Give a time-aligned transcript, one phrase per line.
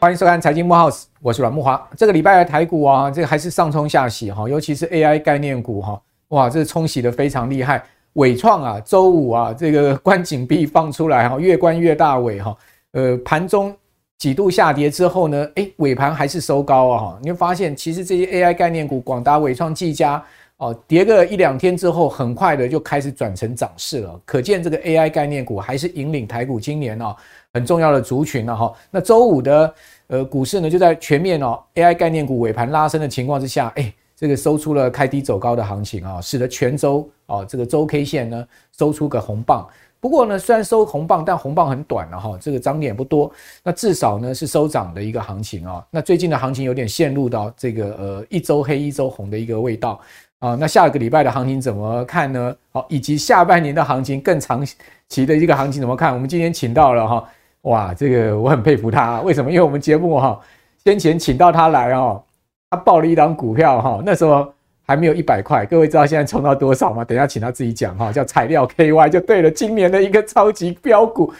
[0.00, 1.88] 欢迎收看财经慕 House，我是阮木华。
[1.96, 7.82] 这个礼拜的台股啊，这个还是上冲下洗哈，尤其是 AI 概念股哈，哇，这冲洗的非常厉害。
[8.12, 12.54] 纬创啊，周五啊，这个关禁闭放出来哈，越关越大尾哈。
[12.92, 13.74] 呃，盘中
[14.18, 17.18] 几度下跌之后呢，诶，尾盘还是收高啊哈。
[17.22, 20.22] 你会发现，其实这些 AI 概念股，广达、纬创、技嘉
[20.64, 24.20] 哦，跌个一两天之后，很快的就开始转成涨势了。
[24.24, 27.14] 可见这个 AI 概念股还是引领台股今年哦
[27.52, 28.72] 很重要的族群了哈。
[28.90, 29.74] 那周五的。
[30.06, 38.46] 呃，股市呢就在全面哦 AI 概念股尾盘拉升的情况之下，哎，这个收出了开低走高的行情啊，使得全周哦这个周 K 线呢
[38.76, 39.66] 收出个红棒。
[40.00, 43.32] 不过呢，虽然收红棒，但红棒很短了哈，这个涨点不多。
[43.62, 45.82] 那至少呢是收涨的一个行情啊。
[45.90, 49.98] 那最近的行情有点陷入到这个呃一周黑一周红的一个味道
[50.38, 50.56] 啊。
[50.58, 52.54] 那下个礼拜的行情怎么看呢？
[52.72, 54.64] 好，以及下半年的行情更长
[55.08, 56.12] 期的一个行情怎么看？
[56.12, 57.28] 我们今天请到了哈。
[57.62, 59.50] 哇，这个我很佩服他，为什么？
[59.50, 60.38] 因为我们节目哈，
[60.84, 62.22] 先前请到他来哦，
[62.68, 64.52] 他报了一档股票哈，那时候
[64.86, 67.02] 还没有一百块，各位知道现在冲到多少吗？
[67.02, 71.32] 等下请他自己讲哈，叫材料 KY 就对了，今年的一个超级标股，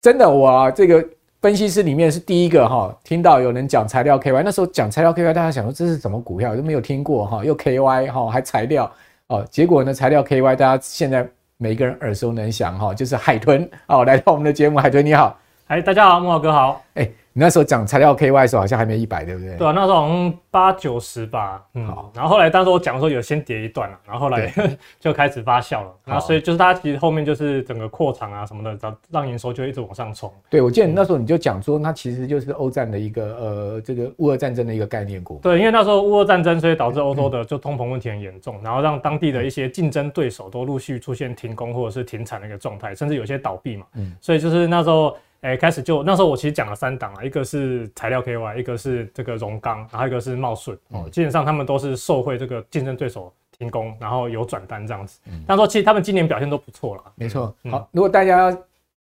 [0.00, 1.06] 真的，我这个
[1.40, 8.90] 分析师里面是第一个哈，听到有人讲材料 KY，那时候讲材料 KY，大家想说这是什么股票，都没有听过哈，又 KY 哈，还材料
[9.28, 11.24] 哦，结果呢，材料 KY 大家现在
[11.56, 15.38] 每个人耳熟能详哈，就是海豚哦，来到我们的节目，海豚你好。
[15.68, 16.82] 哎，大家好，木老哥好。
[16.94, 19.54] 哎，你那时候讲材料 KY 的时候，好像还没一百，对不对？
[19.54, 21.64] 对啊，那时候好像八九十吧。
[21.74, 22.10] 嗯，好。
[22.12, 24.52] 然后后来当时我讲的时候，有先跌一段了，然后后来
[24.98, 25.94] 就开始发酵了。
[26.04, 30.28] 然后所以就是它其实后面就是整个扩厂啊什么的，让营收就一直往上冲。
[30.50, 35.38] 对，我记得你那时候你就讲说，它其实就是欧战的一个呃，这个乌俄战争的一个概念股。
[35.40, 43.86] 对，因为那时候乌俄战争，所以导致欧洲的就通膨问题很严重，然后让当地的一些竞争对手都陆续出现停工或者是停产的一个状态，甚至有些倒闭嘛。
[43.94, 45.16] 嗯，所以就是那时候。
[45.40, 55.20] 哎、欸，开始就那时候我其实讲了三档啊，一个是材料 KY，一个是这个荣刚，然后一个是茂顺哦，基本上他们都是受惠这个竞争对手停工，然后有转单这样子。
[55.46, 57.02] 但说其实他们今年表现都不错了。
[57.14, 58.56] 没错，好，如果大家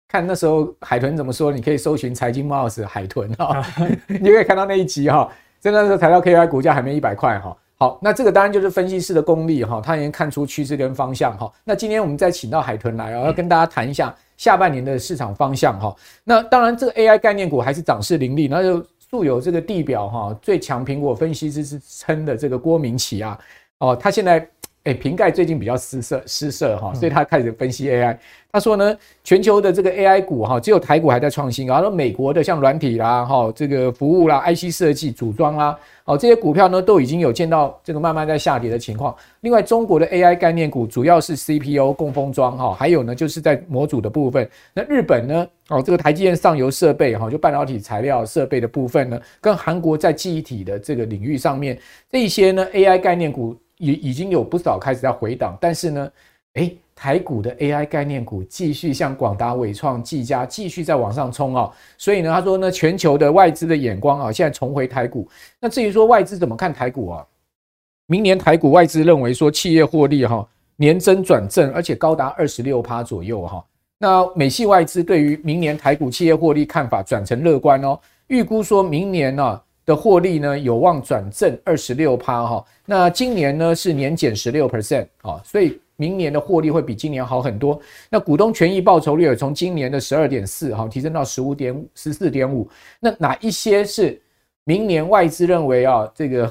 [0.08, 3.64] 看那时候海豚怎么说，你可以搜寻财经慕 House 海豚哈，
[4.06, 7.56] 你就可以看到那一集哈，真的是材料 KY 股价还没一百块哈。
[7.78, 11.50] 好，那这个当然就是分析师的功力哈，他已经看出趋势跟方向哈。
[11.64, 14.14] 那今天我们再请到海豚来啊，要跟大家谈一下。
[14.36, 23.38] 下半年的市场方向哈，那当然这个 AI 概念股还是涨势凌厉，那就素有这个地表哈最强苹果分析师之称的这个郭明奇啊，
[23.78, 24.48] 哦，他现在。
[24.86, 28.16] 哎，瓶盖最近比较失色失色哈，所以他开始分析 AI。
[28.52, 31.66] 他说呢，全球的这个 AI 股哈，只有台股还在创新。
[31.66, 39.14] 然后美国的像软体啦、哈这个服务啦、IC 设计组装啦，哦这些股票呢都已经有见到这个慢慢在下跌的情况。
[39.41, 44.48] 另外，中国的 AI 概念股主要是 CPU 供封装哈，还有呢就是在模组的部分。
[44.72, 51.76] 那日本呢，哦这个台积电上游设备哈，就半导体材料设备的部分呢，跟韩国在记忆体的这个领域上面，
[52.10, 53.54] 这一些呢 AI 概念股。
[53.78, 56.10] 已已经有不少开始在回档，但是呢，
[56.54, 65.28] 诶，台股的 AI 概念股继续向广达、伟创、技嘉继续在往上冲啊，所以呢，他说呢，全球的外资的眼光啊，现在重回台股。
[65.60, 67.26] 那至于说外资怎么看台股啊？
[68.06, 73.65] 明年台股外资认为说企业获利哈年增转正，而且高达二十六趴左右哈。
[73.98, 77.98] 那美系外资对于明年台股企业获利看法转成乐观哦，
[78.28, 79.60] 预估说明年呢。
[79.86, 87.80] 的获利呢有望转正二十六趴哈，那今年呢是年减十六 percent 啊，所以明年的获利会比今年好很多。
[88.10, 92.69] 那股东权益报酬率也从今年的十二点四哈提升到十五点十四点五。
[92.98, 94.20] 那哪一些是
[94.64, 96.50] 明年外资认为啊这个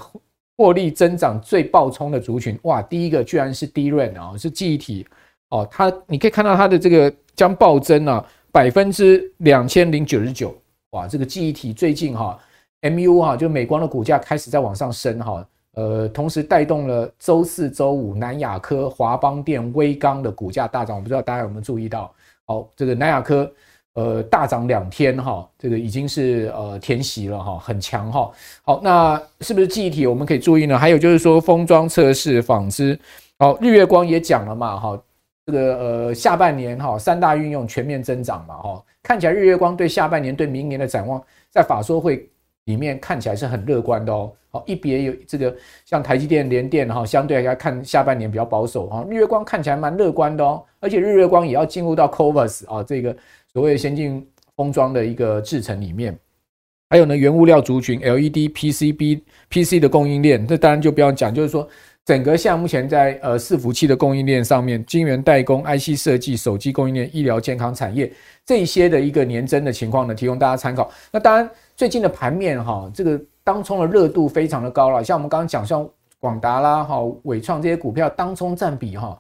[0.58, 2.58] 获利增长最暴冲的族群？
[2.64, 5.06] 哇，第一个居然是 DRAM 啊，是记忆体
[5.50, 10.58] 哦，它你可以看到它的这个将暴增啊百分之两千零九十九
[10.92, 12.40] 哇，这个记忆体最近哈。
[12.92, 20.98] MU 哈，就美光的股价开始在往上升哈，呃，同时带动了周四、周五南亚科、华邦电、威刚的股价大涨。
[20.98, 22.14] 我不知道大家有没有注意到？
[22.46, 23.52] 好，这个南亚科
[23.96, 28.32] 呃大涨两天哈，这个已经是呃填息了哈，很强哈。
[28.64, 30.78] 好，那是不是记忆体我们可以注意呢？
[30.78, 32.98] 还有就是说封装测试、纺织，
[33.40, 35.02] 好，日月光也讲了嘛哈，
[35.48, 42.30] 这个呃下半年哈三大运用全面增长嘛哈，看起来日月光对下半年对明年的展望在法说会。
[42.66, 49.06] 里面看起来是很乐观的哦，好，一别有这个像台积电、联电哈，相对来看下半年比较保守哈。
[49.10, 53.16] 日月光看起来蛮乐观的哦，而且日月光也要进入到 Covers 啊这个
[53.54, 56.18] 所谓先进封装的一个制程里面，
[56.90, 61.68] 还有呢原物料族群 LED、PCB、PC 的供应链，这当然就不要讲，就是说
[62.04, 68.12] 整个像目前在呃伺服器的供应链上面，晶圆代工、IC 设计、手机供应链、医疗健康产业
[68.46, 70.92] 这一些的一个年增的情况呢，提供大家参考。
[71.12, 75.88] 那当然，最近的盘面哈，这个当冲的热度非常的高了，像我们刚刚讲，像
[76.20, 79.18] 广达啦、哈伟创这些股票，当冲占比哈，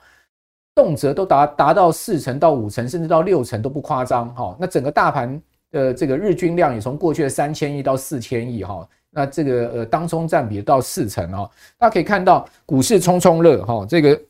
[0.74, 4.56] 动辄都达达到四成到五成，甚至到六成都不夸张哈。
[4.60, 5.42] 那整个大盘
[5.72, 8.88] 的这个日均量也从过去的三千亿到四千亿哈。
[9.12, 14.22] 那这个呃，当冲占比到四成哦，大家可以看到股市冲冲乐哈，这个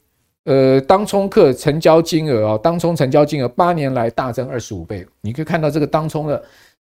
[0.43, 6.43] 呃，当冲客成交金额啊，当冲成交金额八年来大增二十五倍，你可以看到这个当冲的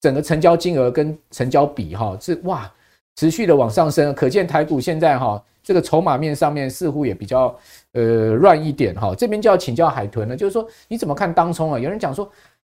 [0.02, 2.70] 整个成交金额跟成交比哈，是哇
[3.16, 7.56] 持续的往上升，可见台股现在哈这个筹码面上面似乎也比较
[7.92, 11.78] 呃乱一点哈，这边就要请教海豚了，就是说你怎么看当冲啊？
[11.78, 12.30] 有人讲说。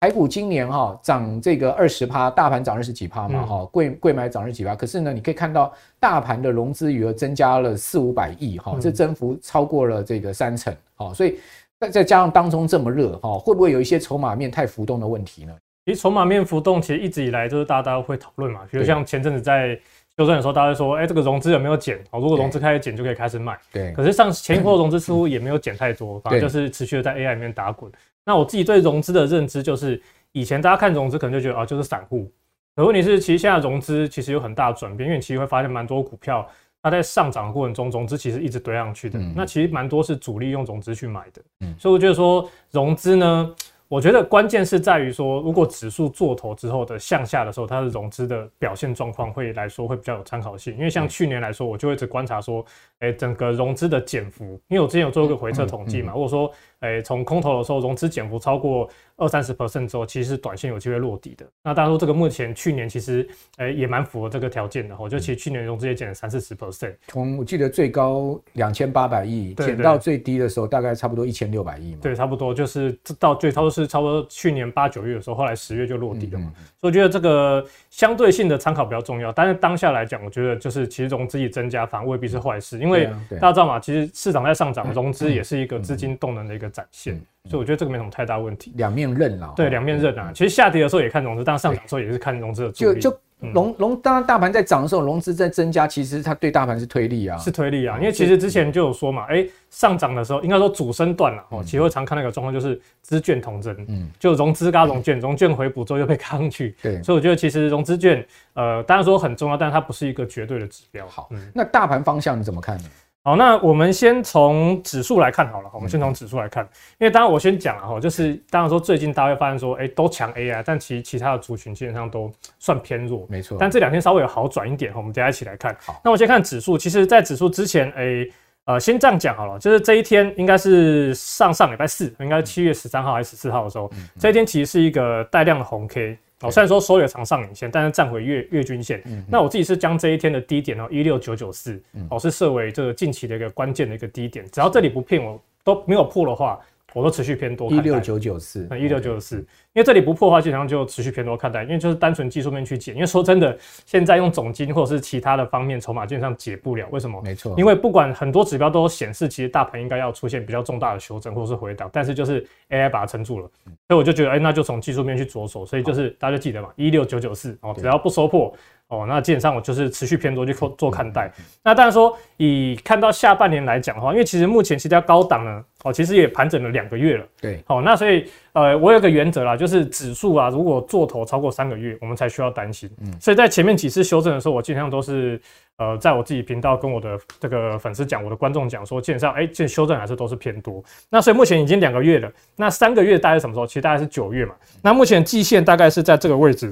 [0.02, 4.76] 台股今年哈涨这个二十趴，大盘涨二十几趴嘛哈，贵贵买涨二十几趴。
[4.76, 11.14] 可是呢，你可以看到大盘的融资余额增加了四五百亿哈，这增幅超过了这个三成哈。
[11.14, 11.40] 所以
[11.80, 15.54] 再再加上当中这么热哈，会不会有一些筹码面太浮动的问题呢？
[15.86, 18.62] 其实筹码面浮动，其实一直以来就是大家会讨论嘛。
[18.72, 19.78] 比如像前阵子在
[20.16, 21.98] 修正的时候，大家说，哎，这个融资有没有减？
[22.12, 23.58] 哦，如果融资开始减，就可以开始买。
[23.72, 23.92] 对。
[23.92, 27.92] 可是上前一波融资 似乎也没有减太多，反正就是持续的在 AI 里面打滚。
[28.24, 30.02] 那我自己对融资的认知就是，
[30.32, 32.32] 以前大家看融资可能就觉得啊，就是散户。
[32.76, 36.48] 可问题是，其实现在融资其实有很大的转变，因为你其实会发现蛮多股票
[36.82, 39.20] 它在上涨的过程中，融资其实一直堆上去的。
[39.36, 41.42] 那其实蛮多是主力用融资去买的。
[41.78, 43.54] 所以我觉得说融资呢。
[43.94, 50.76] 我觉得关键是在于说，如果指数做头之后的向下的时候，它的融资的表现状况会来说会比较有参考性。
[50.76, 52.66] 因为像去年来说，我就会一直观察说，
[53.02, 58.90] 哎，整个融资的减幅，因为我之前有做一个回测统计嘛，如果说，哎，从空头的时候融资减幅超过
[59.24, 61.46] 二三十 percent 之后，其实是短线有机会落底的。
[61.64, 63.26] 那大家说这个目前去年其实，
[63.56, 64.94] 哎，也蛮符合这个条件的。
[65.00, 72.00] 我觉得其实去年融资也减了三四十 percent，从我记得最高两千八百亿减到最低的时候，大概差不多一千六百亿嘛。
[72.02, 73.88] 对，差不多就是到最高是。
[73.94, 79.32] 差不多去年八九月的时候，后来十月就落地了嘛，所以我觉得这个相对性的参考比较重要。
[79.32, 83.08] 但是当下来讲，我觉得就是其实融资增加反而未必是坏事，因为
[83.40, 88.72] 大家知道嘛，其实市场在上涨，融资也是一个资金动能的一个展现，所以我觉得这个没什么太大问题。
[88.76, 90.32] 两面刃啊，对，两面刃啊。
[90.34, 92.72] 其实下跌的时候也看融资，但上涨的时候也是看融资的。
[92.72, 97.98] 就就融融，当然大盘在涨的时候，融资在增加，其实它对大盘是推力啊，是推力啊。
[98.00, 99.46] 因为其实之前就有说嘛，哎。
[99.74, 101.64] 上涨的时候，应该说主升段了哦。
[101.64, 106.76] 其实会常看那个状况，就是资券同增，嗯，就融资加融券，融券回补之后又被扛上去。
[106.80, 108.24] 对，所以我觉得其实融资券，
[108.54, 111.08] 呃，当然说很重要，但是它不是一个绝对的指标。
[111.08, 112.86] 好，那大盘方向你怎么看呢？
[113.24, 115.70] 好，那我们先从指数来看好了。
[115.74, 116.64] 我们先从指数来看，
[117.00, 122.30] 因为当然我先讲了哈，就是当然说最近大家会发现说，哎，都强 AI，但其其他的族群基本上都
[122.60, 123.58] 算偏弱，没错。
[123.58, 125.74] 但这两天稍微有好转一点，我们大家一起来看。
[125.86, 128.28] 好，那我先看指数，其实在指数之前，哎。
[128.66, 139.02] 呃，先这样讲好了，就是这一天应该是上上礼拜四，应该是七月十三号还是十四号的时候，嗯嗯、这一天其实是一个带量的红 K 哦，虽然说收了长上影线，但是站回月月均线。
[139.28, 146.60] 那我自己是将这一天的低点哦，一六九九四哦，是设为这个近期的一个关键的一个低点，只要这里不骗我都没有破的话。
[146.96, 149.44] 我都持续偏多，一六九九四，一六九九四，
[149.74, 152.94] 因为这里不破的话，基本上就持续偏多看待，因为就是单纯技术面去解。
[152.94, 157.20] 因为说真的，现在用总金或者是其他的方面筹码基本上解不了，为什么？
[157.24, 163.50] 没错，因为不管很多指标都显示，其实大盘应该要出现比较重大的修正或者是回档，但是就是 AI 把它撑住了，
[163.88, 165.66] 所以我就觉得，哎，那就从技术面去着手。
[165.66, 168.54] 所以就是大家就记得嘛，一六九九四哦，只要不收破。
[168.90, 171.32] 哦，那基本上我就是持续偏多去做看待。
[171.64, 177.26] 那当然说，以看到下半年来讲的话，因为其实目前其实高档呢，哦，其实也盘整了两个月了。
[177.42, 182.90] 对，好，那所以呃，我有个原则啦，就是指数啊，如果做头超过三个月，我们才需要担心。
[183.02, 185.42] 嗯，所以在前面几次修正的时候，我基本上都是
[185.78, 190.84] 呃，在我自己频道跟我的这个粉丝讲，我的观众讲说，基本上哎，这修正还是都是偏多。
[191.10, 193.66] 那所以目前已经两个月了，那三个月大概是什么时候？
[193.66, 194.54] 其实大概是九月嘛。
[194.84, 196.72] 那目前季线大概是在这个位置。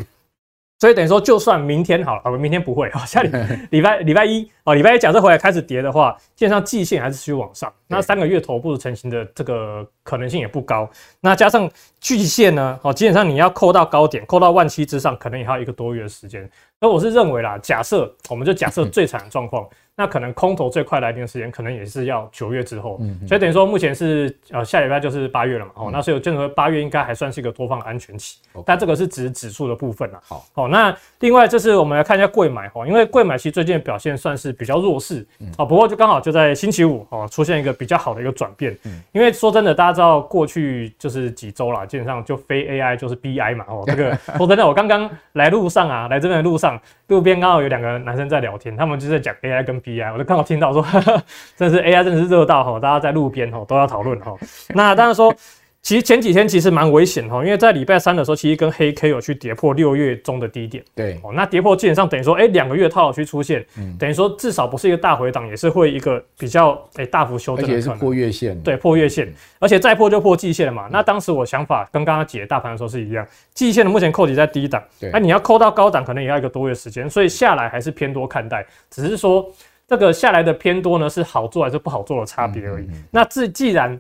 [0.82, 3.06] 所以等于说，就算明天好了，我们明天不会啊。
[3.06, 3.30] 下礼
[3.70, 7.72] 礼拜礼拜一啊，礼拜一假设回来开始跌的话，基本上季线还是继续往上。
[7.86, 10.90] 那三个月头部成型的这个可能性也不高。
[11.20, 11.70] 那加上
[12.00, 16.50] 季线呢，哦，基本上你要扣到高点，扣到万七之上，可能也还有一个多月的时间。
[16.80, 19.64] 所以我是认为啦，假设我们就假设最惨的状况。
[20.02, 35.24] 那可能空头最快来临的时间，可能也是要九月之后，嗯，所以等于说目前是呃下礼拜就是八月了嘛，哦，那所以我认为八月应该还算是一个多方安全期，但这个是指指数的部分了，好，好，那另外就是我们来看一下柜买哈，因为柜买其实最近的表现算是比较弱势，
[35.60, 38.76] 哦，不过就刚好就在星期五哦出现一个比较好的一个转变，
[39.12, 49.91] 因为说真的，大家知道过去就是几周啦，基本上就非 AI 就是 BI 嘛，哦，这个 说真的，我刚刚来路上啊，来这边的路上，路边刚好有两个男生在聊天，他们就在讲 AI 跟 BI。
[49.92, 51.24] CPI，我就刚好听到说，呵 呵
[51.56, 54.36] 真是 AI 真的是热到哈，大家在路边哈都要讨论哈。
[54.70, 55.34] 那当然说。
[55.84, 60.84] 其实前几天其实蛮危险哈，因为在礼拜三的时候，其实跟黑 K 有去跌破六月中的低点。
[60.94, 67.74] 对哦，那跌破基本上等于说，哎，两个月套牢区出现，嗯，等于说至少不是一个大回档，也是会一个比较哎大幅修正的。
[67.74, 68.62] 而且是破月线。
[68.62, 70.88] 对，破月线，而且再破就破季线了嘛。
[70.92, 79.52] 那当时我想法跟刚刚解大盘的时候是一样，季线的目前扣底在低档，对，那你要扣到高档，可能也要一个多月时间，所以下来还是偏多看待，只是说
[79.92, 82.88] 这个下来的偏多呢是好做还是不好做的差别而已。
[83.12, 84.00] 那自既然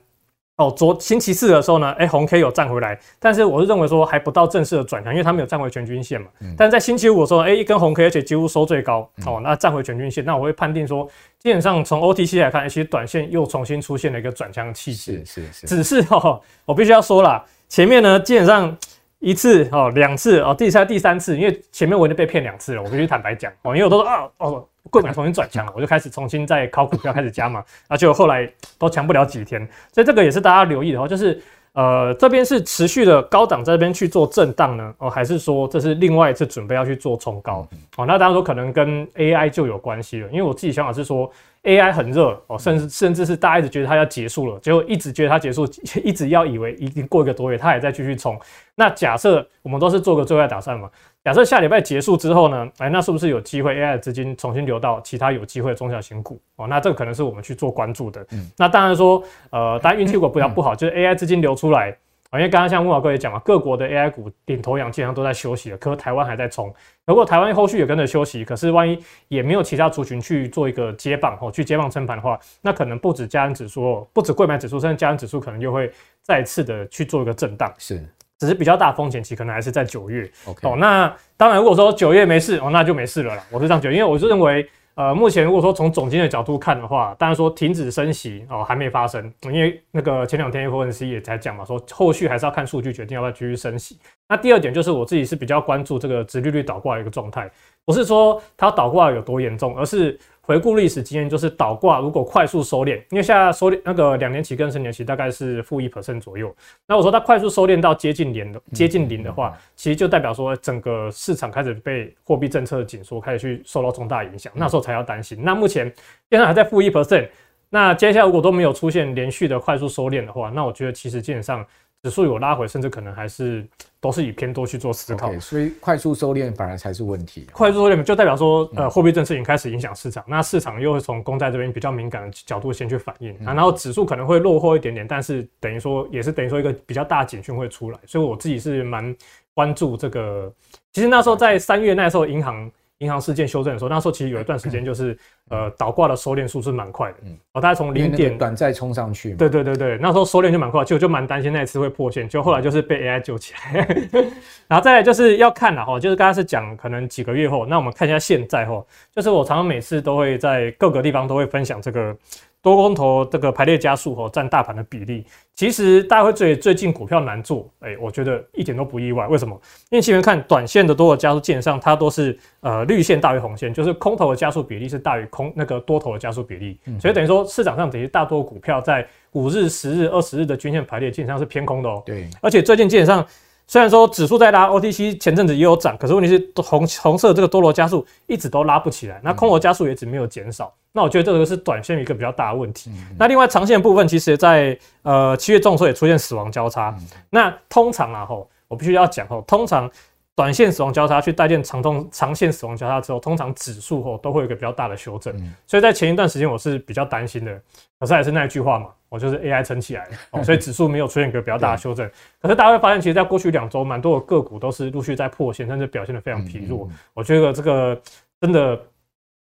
[0.55, 6.27] 哦，昨星期四的时候呢，哎，红 K 有站回来，但是我是认为说还不到正式的转强，因为它没有站回全均线嘛。
[6.39, 11.05] 嗯、但在星期五的时候，哎，一根红 K，而且几乎收最高，哦，那站回全均线，那我会判定说，
[11.39, 15.21] 基本上从 OTC 来看，其实短线又重新出现了一个转强的气势。
[15.25, 15.67] 是是是。
[15.67, 18.77] 只是哦，我必须要说啦，前面呢，基本上
[19.19, 24.67] 一次哦，两次哦，第三第三次，因为前面我已经被骗两次了，我必须坦白讲哦，因为我都说啊哦。
[24.89, 31.41] 柜买重新转强了， 我就开始重新再考股票开始加码，那就后来都强不了几天，所以这个也是大家留意的话，就是
[31.73, 37.67] 呃这边是持续的高档在这边去做震荡呢，哦还是说这是另外一次准备要去做冲高？
[37.97, 41.31] 哦，那当然说可能跟 AI 就有关系了，因为我自己想法是说
[41.63, 45.65] AI 很热哦，甚至甚至是大家一直觉得它要结束了，结果一直觉得它结束，
[46.03, 48.38] 一直要以为已经过一个多月，它还在继续冲。
[48.75, 50.89] 那假设我们都是做个最坏打算嘛？
[51.23, 56.65] 假设下礼拜结束之后呢，哎，那是不是有机会 AI 的资金重新流到其他有机会的中小型股哦？
[56.67, 58.25] 那这个可能是我们去做关注的。
[58.31, 61.95] 嗯，那当然说，呃，当然运气如果比较不好，就是 AI 资金流出来
[62.31, 66.73] 啊，因为刚刚像木老哥也讲嘛，各国的 AI 股领头羊基本上都在休息了，可是台湾还在冲。
[67.05, 68.97] 如果台湾后续也跟着休息，可是万一
[69.27, 75.91] 也没有其他族群去做一个接棒哦，去接棒撑盘的话，那可能不止加权指数，不止柜买指数，甚至加权指数可能就会
[76.23, 77.71] 再次的去做一个震荡。
[77.77, 78.03] 是。
[78.41, 80.24] 只是比较大风险期，可能还是在九月。
[80.48, 80.67] Okay.
[80.67, 83.43] 哦，那当然，如果说九月没事哦，那就没事了啦。
[83.51, 94.00] 我是这样觉得，因为我是认为，呃，目前如果说从总经的角度看的话，当然说停止升息哦还没发生，因为那个前两天 FOMC 也才讲嘛，说后续还是要看数据决定要不要继续升息。
[94.31, 97.51] 那第二点就是我自己是比较关注这个殖利率倒挂的一个状态，
[97.85, 100.17] 不是说它倒挂有多严重，而是。
[100.43, 106.53] 回顾历史经验，就是倒挂如果快速收敛，因为现在收敛那个两年期跟十年期大概是负一 percent 左右。
[106.88, 115.38] 那我说它快速收敛到接近零的接近零的话，其实就代表说整个市场开始被货币政策的紧缩开始去受到重大影响，那时候才要担心。
[115.41, 115.85] 那目前
[116.29, 117.29] 现在还在负一 percent，
[117.69, 121.65] 那接下来如果都没有出现连续的快速收敛的话，那我觉得其实基本上。
[122.03, 123.63] 指数有拉回，甚至可能还是
[124.00, 127.48] 都是以偏多去做思考，okay, 所以快速收敛反而才是问题。
[127.51, 139.15] 快速收敛就代表说，呃，货币政策已经开始影响市场，那市场又会从公债这边比较敏感的角度先去反应，然后指数可能会落后一点点，但是等于说也是等于说一个比较大警讯会出来，所以我自己是蛮
[139.53, 140.51] 关注这个。
[140.93, 142.72] 其实那时候在三月那时候，银行。
[143.01, 145.17] 银行事件修正的时候，那时候其实有一段时间 就是，
[145.50, 153.88] 呃，倒挂的收敛速是蛮快的，嗯，哦，大概从零点短债冲上去，对对对对，那时候收敛就蛮快，就就蛮担心那一次会破线，就后来就是被 AI 救起来，
[154.70, 162.15] 然后再来就是要看了哈，就是刚刚是讲可能几个月后，那我们看一下现在哈，就是我常常每次都会在各个地方都会分享这个。
[162.62, 165.25] 多空头这个排列加速哦，占大盘的比例，
[165.56, 169.25] 其实大家会最最近股票难做，哎，我觉得一点都不意外。
[169.27, 169.60] 为什么？
[169.89, 182.03] 因为前面看短线的多头加速，基本上它都是呃绿线大于红线，就是空头的加速比例是大于空那个多头的加速比例，所以等于说市场上等于大多股票在五日、十日、二十日的均线排列基本上是偏空的哦。
[182.06, 183.25] 对，而且最近基本上。
[183.71, 192.91] 虽然说指数在拉，OTC 前阵子也有涨，可是问题是红红色这个多头加速一直都拉不起来，那空头加速也一直没有减少，那我觉得这个是短线一个比较大的问题。
[193.17, 196.93] 那另外长线的部分，其实在呃七月中的时候也出现死亡交叉，
[197.29, 199.89] 那通常啊吼，我必须要讲吼，通常。
[200.35, 205.35] 短线死亡交叉去带动长痛长线死亡交叉之后，通常指数后都会有一个比较大的修正，
[205.67, 207.61] 所以在前一段时间我是比较担心的。
[208.00, 212.09] 可是还是那一句话嘛，我就是 AI 撑起来了， 所以指数没有出现一个比较大的修正。
[212.41, 216.89] 可是大家会发现，其实在过去两周，蛮多的个股都是陆续在破线，甚至表现的非常疲弱。
[217.13, 218.01] 我觉得这个
[218.39, 218.79] 真的。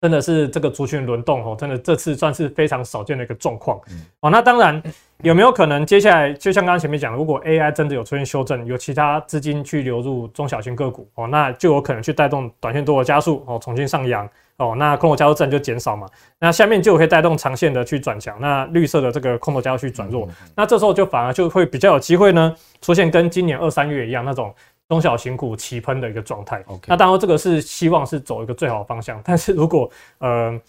[0.01, 3.77] 真的是这个族群轮动哦，真的这次算是非常少见的一个状况
[4.21, 4.29] 哦。
[4.29, 4.81] 那当然
[5.23, 14.73] 有没有可能接下来就像刚刚前面讲的，如果 AI 真的有出现修正，有其他资金去流入中小型个股哦，那就有可能去带动短线多的加速哦，重新上扬哦。
[14.77, 16.07] 那空头加速阵就减少嘛，
[16.39, 24.53] 那下面就可以带动长线的去转强，那绿色的这个空头加速去转弱，那这时候就反而就会比较有机会呢，出现跟今年二三月一样那种。
[24.87, 30.59] 中小型股齐喷的一个状态.那当然这个是希望是走一个最好的方向，但是如果呃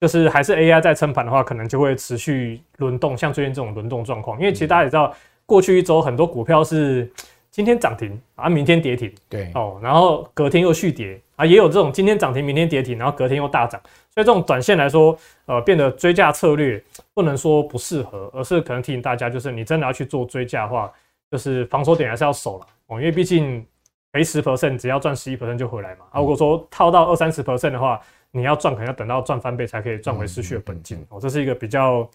[0.00, 5.12] 就是还是 AI 在撑盘的话，可能就会持续轮动，像最近这种轮动状况，因为其实大家也知道，
[5.44, 7.10] 过去一周很多股票是
[7.50, 13.80] 今天涨停啊，明天跌停，对哦，然后隔天又续跌啊，也有这种今天涨停，明天跌停，然后隔天又大涨。
[14.14, 16.82] 所以这种短线来说，呃，变得追价策略
[17.14, 20.92] 不能说不适合，而是可能提醒大家，就是你真的要去做追价的话，
[21.30, 23.64] 就是防守点还是要守了哦，因为毕竟
[24.12, 26.04] 赔十 percent 只要赚十一 percent 就回来嘛。
[26.10, 28.00] 啊，如果说套到二三十 percent 的话，
[28.30, 32.08] 你要赚可能要等到赚翻倍才可以赚回失去的本金哦，这是一个比较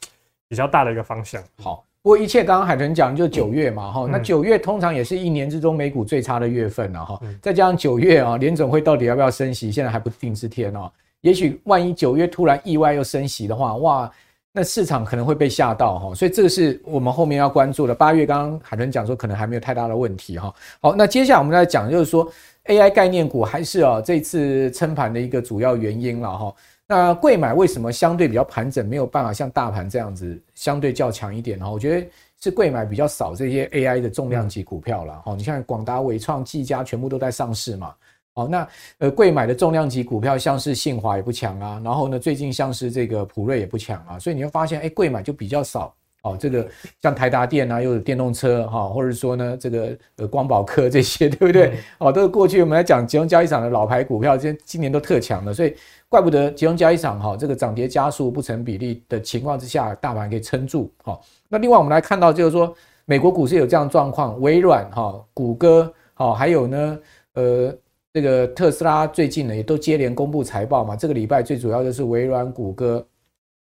[0.48, 1.44] 比较大的一个方向。
[1.62, 1.84] 好。
[2.02, 10.92] 不过一切刚刚海豚讲就九月嘛哈，嗯、那九月通常也是一年之中美股最差的月份了哈，再加上九月啊，联总会到底要不要升息，现在还不定之天哦。
[11.22, 14.12] 也许万一九月突然意外又升息的话，哇，
[14.52, 17.96] 那市场可能会被吓到哈，所以这个是我们后面要关注的。
[17.96, 20.54] 八月刚刚海豚讲说可能还没有太大的问题哈。
[20.82, 22.30] 好，那接下来我们来讲就是说
[22.66, 26.56] AI 概念股还是啊这次撑盘的一个主要原因了哈。
[26.88, 31.72] 那贵买为什么相对比较盘整，没有办法像大盘这样子相对较强一点呢？
[31.72, 32.08] 我觉得
[32.42, 35.22] 是贵买比较少这些 AI 的重量级股票了。
[35.26, 37.96] 哦，你像广达、伟创、技嘉全部都在上市嘛。
[38.36, 38.68] 哦，那
[38.98, 45.96] 呃贵买的重量级股票像是信华也不强啊，然后呢最近像是这个普瑞也不强啊，所以你会发现，哎，贵买就比较少。
[46.24, 46.66] 哦，这个
[47.02, 51.78] 像台达电啊，又有电动车哈，或者说呢，这个呃光宝科这些，对不对？
[52.00, 55.76] 哦，都是过去我们来讲集中交易场的老牌股票，今今年都特强的，所以
[56.08, 60.90] 怪不得集中交易场哈，这个涨跌加速不成比例的情况之下，大盘可以撑住。
[61.04, 67.00] 好，那另外我们来看到就是说，美国股市有这样状况，微软哈、谷歌好，还有呢，
[67.34, 67.76] 呃，
[68.14, 73.06] 这个特斯拉最近呢也都接连公布财报嘛，这个礼拜最主要就是微软、谷歌。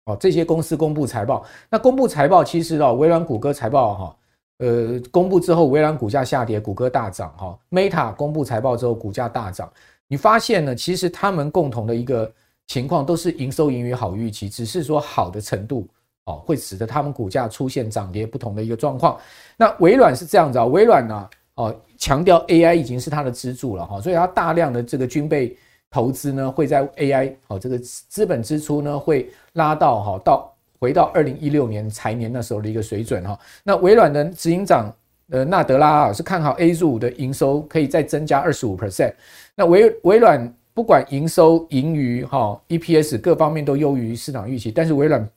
[0.07, 4.15] 哦，这些公司公布财报，那公布财报其实哦，微软、谷歌财报哈，
[4.59, 7.59] 呃，公布之后，微软股价下跌，谷歌大涨哈。
[7.69, 9.69] Meta 公布财报之后，股价大涨。
[10.07, 12.31] 你发现呢，其实他们共同的一个
[12.67, 15.85] 情况都是营收盈余好预期，只是说好的程度
[16.23, 19.19] 哦，会使得他们股价出现涨跌不同的一个状况。
[19.57, 25.57] 那微软是这样子啊，微软呢，哦，强调 AI 已经是它的支柱了哈，所以它大量的这个军备。
[25.89, 33.39] 投资呢会在 AI 好，这个资本支出呢会拉到哈，到回到二零一六年财年那时候的一个水准哈。
[33.63, 34.93] 那微软的执行长
[35.29, 39.13] 呃纳德拉啊是看好 A 股的营收可以再增加二十五 percent。
[39.55, 45.27] 那微微软不管营收盈余哈 EPS 各方面都优于市场预期，但是微软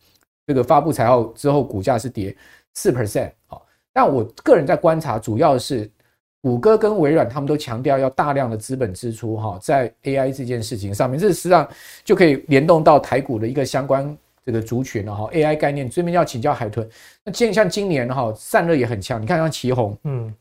[0.46, 2.36] 这个发布财报之后股价是跌
[2.74, 3.64] 四 percent 好。
[3.92, 5.90] 但我个人在观察，主要是。
[6.42, 11.68] 谷歌跟微软，他们都强调要大量的资本支出哈，在 AI 这件事情上面，这实际上
[12.02, 15.28] 就可以联动到台股的一个相关这个族群了哈。
[15.32, 16.88] AI 概念这边要请教海豚，
[17.22, 20.34] 那今像今年哈散热也很强，你看像奇鋐，嗯，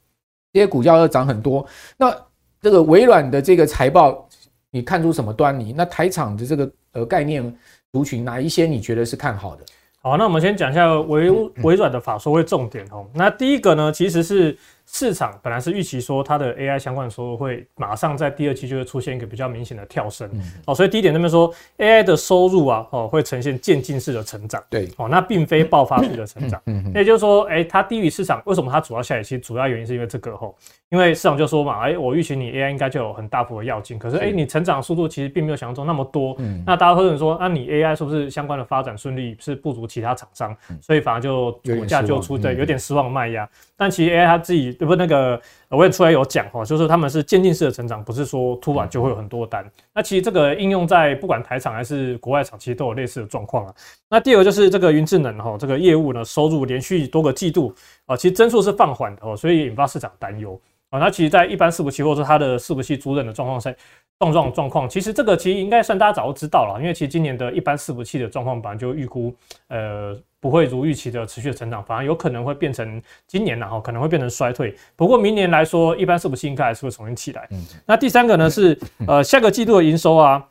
[0.53, 1.67] 这些股价要涨很多。
[1.97, 2.15] 那
[2.61, 4.25] 这个微软的这个财报，
[4.71, 5.73] 你看出什么端倪？
[5.75, 7.53] 那台厂的这个呃概念
[7.91, 9.65] 族群，哪一些你觉得是看好的？
[10.01, 11.29] 好，那我们先讲一下微
[11.61, 13.05] 微软的法说会重点哦。
[13.13, 14.57] 那第一个呢，其实是。
[14.91, 20.27] 市场本来是预期说它的 AI 相关的收入会马上在第二期就会出现一个比较明显的跳升，
[20.65, 29.23] 哦，所以第一点那边说 AI 的收入啊，哦，会呈现渐进式的成长，对，哦，那并非爆发式的成长，嗯，也就是说，哎，它低于市场，为什么它主要下跌？
[29.23, 30.55] 其实主要原因是因为这个吼，
[30.89, 43.47] 因为市场就说嘛，哎，我预期你 AI 应该就有很大幅的要进，可是哎，你成长速度其实并没有想象中那么多，嗯，那大家会问说，那你 AI 是不是相关的发展顺利是不如其他厂商，所以反而就股价就出对有点失望卖压，
[43.79, 45.41] 但其实 AI 它自己对不那个。
[45.71, 49.63] 我也出来有讲哈，就是他们是渐进式的成长，不是说突然就会有很多单。
[49.93, 53.75] 那其实这个应用在不管台厂还是国外厂，其实都有类似的状况啊。
[54.09, 57.71] 那第二个就是这个云智能哈，这个业务呢收入连续多个季度
[58.07, 60.97] 啊，其实增速是放缓的哦，所以引发市场担忧啊。
[60.97, 63.71] 那其实，在一般伺服器或者它的伺服器租赁的状况下，
[64.17, 69.31] 状状状况，其实这个其实应该算大家早就知道了，因为其实今年的一般伺服器的状况本来就预估
[69.67, 70.19] 呃。
[70.39, 74.75] 不会如预期的持续的成长，反而有可能会变成今年然后可能会变成衰退。
[74.95, 77.47] 不过明年来说，一般是不是应该还是会重新起来？
[77.51, 80.45] 嗯那第三个呢是呃下个季度的营收啊。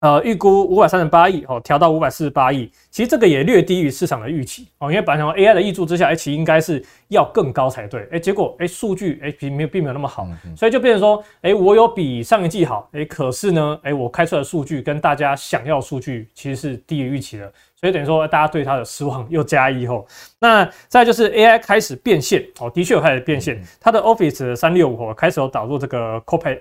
[0.00, 17.52] 呃，预估五百三十八亿哦，调到五百四十八亿，其实这个也略低于市场的预期哦，因为本来想 AI 的挹注之下，其实应该是要更高才对，哎，结果哎数据哎并没有并没有那么好，所以就变成说，哎，我有比上一季好，哎，可是呢，哎，我开出来的数据跟大家想要数据其实是低于预期的。
[17.80, 20.06] 所以等于说，大家对它的失望又加一后，
[20.38, 23.58] 那再就是 AI 开始变现哦，的确有开始变现。
[23.80, 26.60] 它的 Office 三六五哦，开始有导入这个 Copilot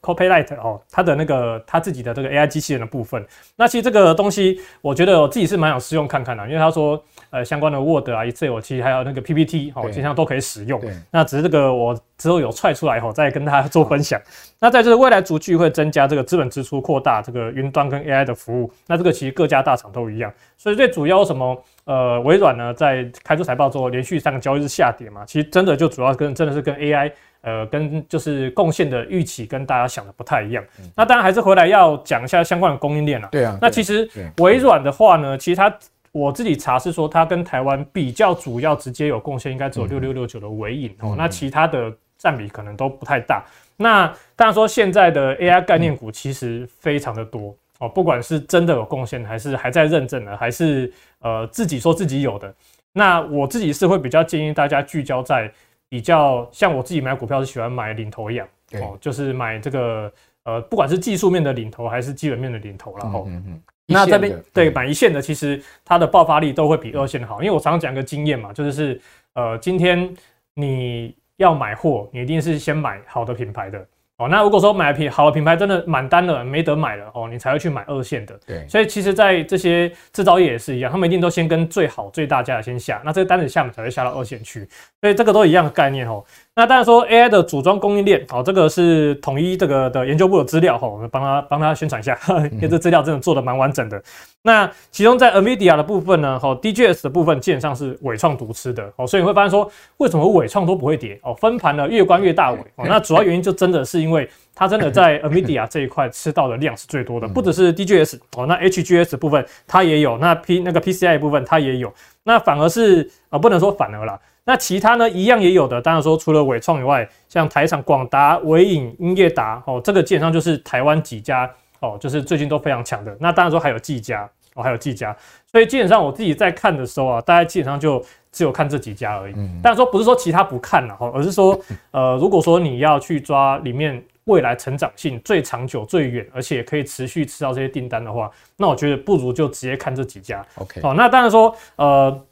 [0.00, 3.26] Copilot 哦，它的那个它自己的这个 AI 机器人的部分。
[3.56, 10.80] 那其实这个东西，我觉得我自己是蛮想试用看看的，因为他说，呃，相关的 Word 啊、Excel，其实还有那个 PPT 哦，经常都可以使用。
[11.10, 11.98] 那只是这个我。
[12.22, 14.20] 之后有踹出来以后再跟大家做分享。
[14.60, 18.70] 那再就是未来逐句会增加这个资本支出，扩大这个云端跟 AI 的服务。
[18.86, 20.32] 那这个其实各家大厂都一样。
[20.56, 21.64] 所以最主要什么？
[21.84, 30.62] 呃，微软呢在开出财报之后，连续三个交易日下跌嘛，其实真的就主要跟真的是跟 AI 呃跟就是贡献的预期跟大家想的不太一样。
[30.78, 33.28] 嗯、那当然还是回来要讲一下相关的供应链了。
[33.32, 33.58] 对啊。
[33.60, 34.08] 那其实
[34.38, 35.76] 微软的话呢，其实它
[36.12, 41.16] 我自己查是说，它跟台湾比较主要直接有贡献，应该只有六六六九的纬颖哦。
[41.18, 43.44] 那其他的占比可能都不太大。
[43.76, 44.06] 那
[44.36, 47.54] 当然说现在的 AI 概念股其实非常的多。
[47.80, 52.54] 哦，不管是真的有贡献，还是还在认证的，还是呃自己说自己有的，
[52.92, 55.50] 那我自己是会比较建议大家聚焦在
[55.88, 60.12] 比较像我自己买股票是喜欢买领头羊，哦，就是买这个
[60.44, 69.00] 呃不管是技术面的领头还是基本面的领头，然后嗯嗯，那这边对买一线的，其实它的爆发力都会比二线好，因为我常常讲一个经验嘛，就是是
[69.34, 70.08] 呃今天
[70.54, 73.84] 你要买货，你一定是先买好的品牌的。
[74.18, 78.38] 哦，那如果说买品好的品牌真的满单了，没得买了哦，你才会去买二线的。
[78.46, 84.68] 对，所以其实，在这些制造业也是一样，他们一定都先跟最好最大家的先下，那这个单子下面才会下到二线去，
[85.00, 86.22] 所以这个都一样的概念哦。
[86.54, 92.18] 那当然说 AI 的组装供应链，哦，这个是统一这个的研究部的资料哈，我们帮他帮他宣传一下，
[92.52, 94.02] 因为这资料真的做的蛮完整的。
[94.42, 101.18] 那其中在 NVIDIA 的部分呢，哈，DGS 的部分基本上是纬创独吃的，哦，所以你会发现说，为什么纬创都不会跌？
[101.22, 111.90] 哦，分盘呢越关越大尾，哦，那主要原因就真的是因为它真的在 NVIDIA 这一块吃到的量是最多的，不只是 DGS 哦，那 HGS 部分它也有，那 P 那个 PCI 部分它也有，
[112.24, 114.20] 那反而是啊，不能说反而啦。
[114.44, 115.80] 那其他呢，一样也有的。
[115.80, 123.16] 当然说，除了纬创以外，像台厂广达、伟影、英业达，哦，这个基本上就是台湾几家哦，就是最近都非常强的。
[123.20, 125.16] 那当然说还有技嘉哦，还有技嘉。
[125.46, 129.34] 所以基本上我自己在看的时候啊，大家基本上就只有看这几家而已。
[129.36, 129.60] 嗯。
[129.62, 131.56] 但是说不是说其他不看了哈，而是说
[131.92, 140.44] 呃，如果说你要去抓里面未来成长性最长久、最远，而且可以持续吃到这些订单的话，那我觉得不如就直接看这几家。
[140.56, 140.80] OK。
[140.82, 142.24] 哦，那当然说呃。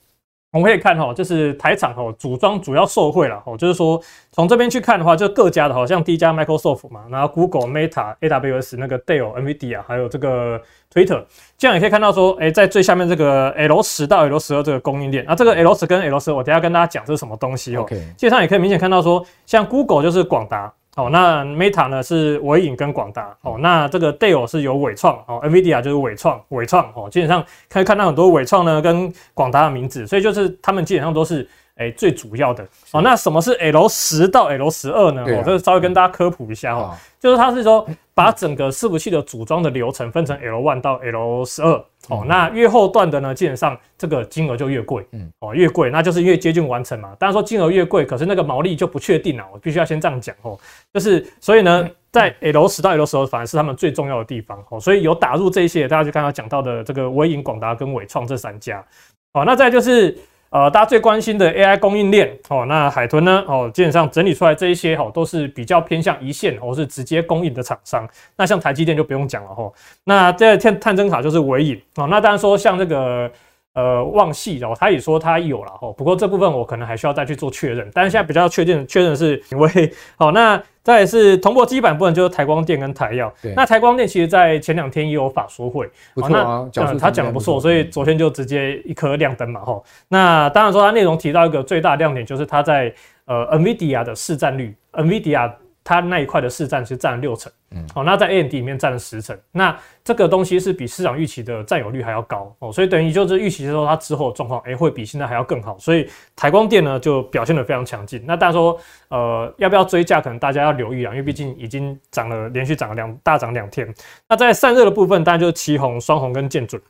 [0.53, 4.01] 我们可以看哈，就是台厂哈组装主要受惠了哈，就是说
[4.33, 10.61] 从这边去看的话，就各家的，好像第一家 Microsoft 嘛，然后 Google、Meta、AWS 那个 Dell、NVIDIA，还有这个
[10.93, 11.25] Twitter，
[11.57, 17.83] 这样也可以看到说，哎，在最下面这个 L 十到 L 十二这个供应链，那这个 L 十跟 L 十二，我等下跟大家讲这是什么东西哦。
[17.83, 20.73] OK，基本上也可以明显看到说，像 Google 就是广达。
[20.97, 31.49] 哦，那 Meta 呢是伟影跟广达，哦，那这个 d a l e 是有伟创，哦，NVIDIA 就是伟创，伟创，哦，基本上可以看到很多伟创呢跟广达的名字，所以就是他们基本上都是。
[31.81, 32.63] 哎，最主要的
[32.93, 35.25] 哦，那什么是 L 十到 L 十二呢？
[35.27, 35.41] 我、啊。
[35.41, 41.73] 哦、这稍微跟大家科普一下哈，哦、就是它是说把整个伺服器的组装的流程分成 L one 到 L 十二
[42.09, 47.17] 哦，那越后段的呢，基本上这个金额就越贵，嗯，哦，越贵，那就是越接近完成嘛。
[47.19, 50.59] 当然说金额越贵，可是那个毛利就不确定了，我必须要先这样讲哦，
[50.93, 58.85] 就是所以呢，在 L 十到 L 十二反而是他们最重要的地方哦，所以有打入这些，大家就刚刚讲到的这个微影、广达跟纬创这三家，
[59.33, 60.15] 哦，那再就是。
[60.51, 68.09] 呃，大家最关心的 AI 供应链哦，那海豚呢哦，基本上整理出来这一些哦，都是比较偏向一线或是直接供应的厂商。
[68.37, 69.73] 那像台积电就不用讲了哈。
[70.05, 72.07] 那这个探针卡就是尾影哦。
[72.09, 73.31] 那当然说像这个。
[73.75, 77.89] 呃，旺矽哦，他也说他有了哦，不过这部分我可能还需要再去做确认。
[77.95, 83.33] 但是现在比较确定确认是因为好，那再来是铜箔基板部分，就是台光电跟台药。
[83.41, 89.81] 对那台光电其实在前两天也有法说会，不错啊，他讲的不错，所以昨天就直接一颗亮灯嘛哈。
[90.09, 92.93] 那当然说他内容提到一个最大亮点，就是他在
[93.27, 95.53] 呃 NVIDIA 的市占率，NVIDIA。
[95.83, 108.23] 它那一块的市占是占了六成，嗯，哦，那在 AMD 里面占了十成，那这个东西是比市场预期的占有率还要高哦，所以等于就是预期说它之后的状况，诶会比现在还要更好，所以台光电呢就表现得非常强劲。
[108.27, 110.21] 那大家说，呃，要不要追价？
[110.21, 113.93] 可能大家要留意啊，因为毕竟已经涨了，连续涨了两大涨两天。
[114.29, 116.81] 那在散热的部分，当然就是旗红、双红跟建准。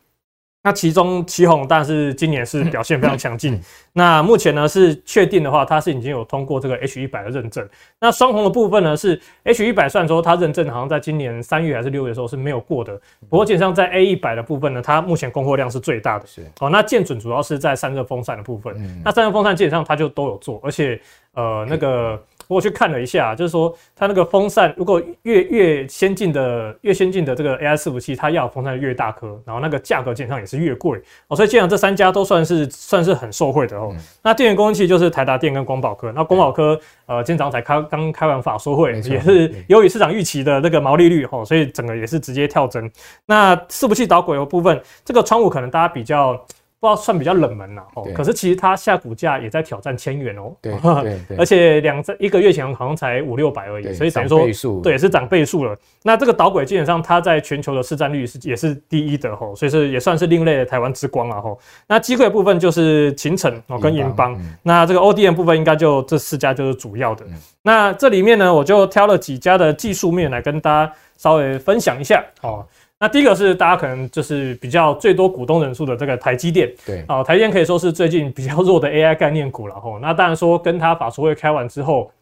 [0.62, 3.58] 那其中奇鋐，但是今年是表现非常强劲。
[3.94, 7.66] 那目前呢是确定的话，它是已经有通过这个 H 一百的认证。
[7.98, 12.92] 那双红的部分呢是 H 一百，虽然说它认证好像在今年三月还是六月的时候是没有过的。
[13.30, 16.26] 不过基本上在 A 一百的部分呢，它目前供货量是最大的。
[16.26, 19.02] 是哦，那建准主要是在散热风扇的部分。
[19.02, 21.00] 那散热风扇基本上它就都有做，而且
[21.34, 22.20] 呃那个。
[22.48, 31.36] 我去看了一下，就是说它那个风扇，如果越越先进的越先进的这个 AI 伺服器，它要风扇越大颗，然后那个价格基本上也是越贵哦。
[31.36, 33.90] 所以基本上这三家都算是算是很受惠的哦。
[33.92, 42.90] 嗯、那电源供应器就是台达电跟光宝科，那光宝科呃今天早上才开刚开完法说会，也是由于市场预期的那个毛利率哦，所以整个也是直接跳增。
[43.26, 46.44] 那伺服器导轨的部分，这个窗户可能大家比较。
[46.80, 48.06] 不知道算比较冷门了哦。
[48.14, 50.52] 可是其实它下股价也在挑战千元哦。
[50.62, 51.36] 对 对对。
[51.36, 55.76] 而且两一个月前好像才五六百而已，所以等于说对是涨倍数了。
[56.02, 61.58] 那这个导轨基本上它在全球的市占率是也是第一的吼，所以是也算是另类的台湾之光了吼。
[61.86, 67.26] 那机会部分就是勤诚哦跟银邦，那这个 ODM 部分应该就这四家就是主要的。
[67.62, 72.64] 那这里面呢，我就挑了几家的技术面来跟大家稍微分享一下哦。
[73.02, 79.98] 那第一个是大家可能就是比较最多股东人数的这个台积电，对，啊，台积电可以说是最近比较弱的 AI 概念股了吼。
[79.98, 82.12] 那当然说跟他法说会开完之后，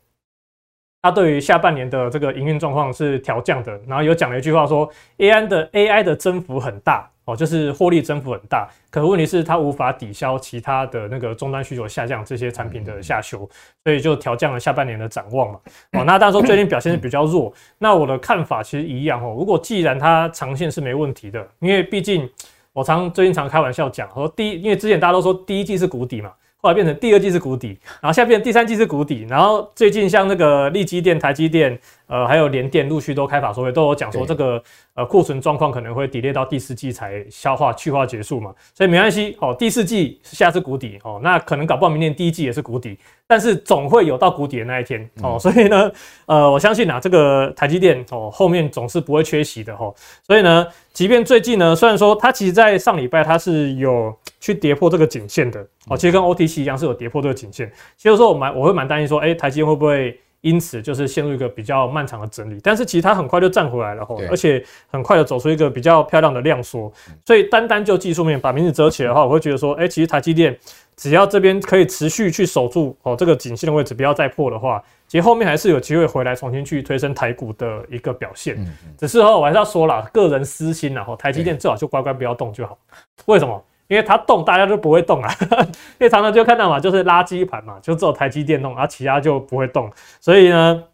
[1.03, 4.89] 他对于下半年的这个营运状况是调降的，然后有讲了一句话说
[5.19, 7.11] ，AI 的 AI 的增幅很大。
[7.29, 13.47] 哦，就是获利增幅很大，可问题是它无法抵消其他的那个终端需求下降这些产品的下修，
[13.85, 15.61] 所以就调降了下半年的展望嘛。
[15.93, 19.37] 哦， 那当然说最近表现是比较弱，那我的看法其实一样哦。
[19.39, 22.27] 如果既然它长线是没问题的，因为毕竟
[22.73, 26.33] 我常最近常开玩笑讲，说第一，因为之前大家都说第一季是谷底嘛。
[26.61, 34.61] 后来变成第二季是谷底，然后现在变成第三季是谷底，然后最近像那个利基电、台积电，呃，还有联电陆续都开法说会，都有讲说这个
[34.95, 45.09] 呃库存状况可能会 delay 到第四季才消化去化结束嘛，所以没关系哦，第四季是下次谷底哦，那可能搞不好明年第一季也是谷底，但是总会有到谷底的那一天。
[45.23, 45.93] 哦，所以呢，
[46.27, 49.93] 呃，我相信啊，这个台积电哦后面总是不会缺席的哈，
[50.27, 55.61] 所以呢，即便最近呢，虽然说它其实在上礼拜它是有去跌破这个颈线的。
[55.91, 57.71] 哦，其实跟 OTC 一样是有跌破这个颈线。
[57.97, 62.61] 其实说我蛮我会蛮担心说，哎，台积电会不会因此就是陷入一个比较漫长的整理？
[62.63, 66.93] 但是其实它很快就站回来了，吼，而且很快的走出一个比较漂亮的量缩。
[67.27, 70.57] 所以单单就技术面把名字遮起来的话，我会觉得说，哎，其实台积电
[70.97, 78.57] 只要这边可以持续去守住哦这个颈线的位置，不要再破的话，其实后面还是有机会回来重新去推升台股的一个表现。
[78.97, 82.79] 只是哦，我还是要说了，个人私心然后台积电最好就乖乖不要动就好。
[83.27, 83.61] 为什么？
[83.89, 85.35] 因为它动，大家都不会动啊，
[85.99, 90.85] 因为常常就看到嘛，就是垃圾盘嘛，就只有台积电动，然后其他就不会动，所以呢，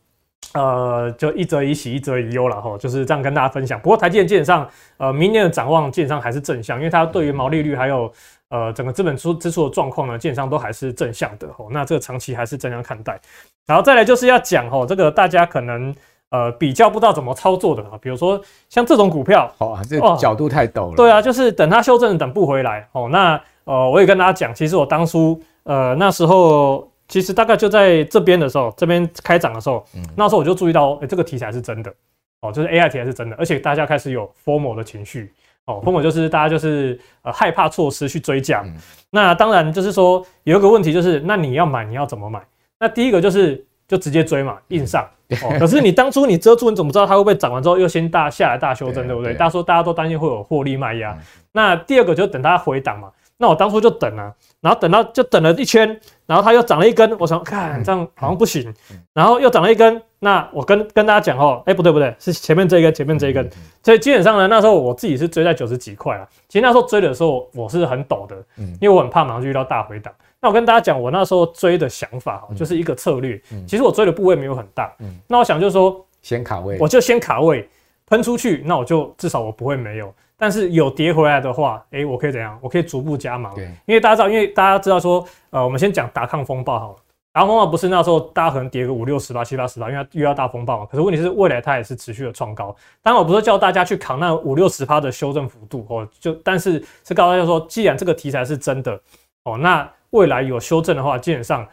[0.54, 3.78] 呃，就一则以喜，一则以忧了哈，就是这样跟大家分享。
[3.80, 8.12] 不过台积电基本上，呃，明年的展望基本上还是正向，因为它对于毛利率还有
[8.48, 11.68] 呃整个资本出支出的状况呢，基本上都还是正向的吼。
[11.70, 13.20] 那这个长期还是正向看待。
[13.66, 15.94] 然后再来就是要讲吼，这个大家可能。
[16.35, 20.97] 呃，比较不知道怎么操作的啊，比如说像这种股票，哦，这个角度太陡了。
[20.97, 23.09] 对啊，就是等它修正，等不回来哦。
[23.09, 31.94] 那呃，我也跟大家讲，其实我当初呃那时候，其实大概就在这边的时候，这边开涨的时候，那时候我就注意到，哎，这个题材是真的
[32.40, 35.33] 哦，就是 AI 题材是真的，而且大家开始有 formal 的情绪
[35.66, 38.64] 哦，FOMO 就是大家就是呃害怕措施去追价。
[39.11, 42.42] 那当然就是说有一个问题就是，那你要买你要怎么买？
[42.81, 45.07] 那第一个就是就直接追嘛，硬上。
[45.42, 49.33] 哦，可是你当初你遮住，你怎么知道它会不会涨完之后又先大下来大修正，对不对？
[49.35, 51.16] 大家说大家都担心会有获利卖压。
[51.53, 53.11] 那第二个就等它回档嘛。
[53.37, 58.73] 那我当初就等啊，然后等到就等了一圈，然后它又涨了一根，我想看这样好像不行，
[59.12, 60.01] 然后又涨了一根。
[60.20, 63.51] 那我跟跟大家讲哦，哎不对不对，是前面这一根，前面这一根。
[63.83, 66.27] 所以基本上呢，那时候我自己是追在九十几块啊。
[66.49, 68.37] 其实那时候追的时候我是很抖的，
[68.81, 70.14] 因为我很怕马上就遇到大回档。
[70.44, 73.40] 那我跟大家讲，我那时候追的想法哈，就是一个策略。
[73.66, 74.94] 其实我追的部位没有很大。
[75.26, 77.66] 那我想就是说，先卡位，我就先卡位，
[78.07, 80.14] 喷出去，那我就至少我不会没有。
[80.37, 82.59] 但是有跌回来的话，诶，我可以怎样？
[82.61, 83.54] 我可以逐步加码。
[83.54, 86.96] 对，因为大家知道，因为大家知道说，呃，我们先讲达康风暴好了。
[87.33, 90.85] 达康风暴不是那时候大家可能跌个五六十吧，七八十吧，因为它遇到大风暴嘛。
[90.85, 92.76] 可是问题是，未来它也是持续的创高。
[93.02, 99.00] 当然，我不是叫大家去扛那五六十趴的修正幅度哦，就但是是告诉大家说，既然这个题材是真的
[99.44, 99.90] 哦，那。
[100.14, 101.66] 未来有修正的话，基本上，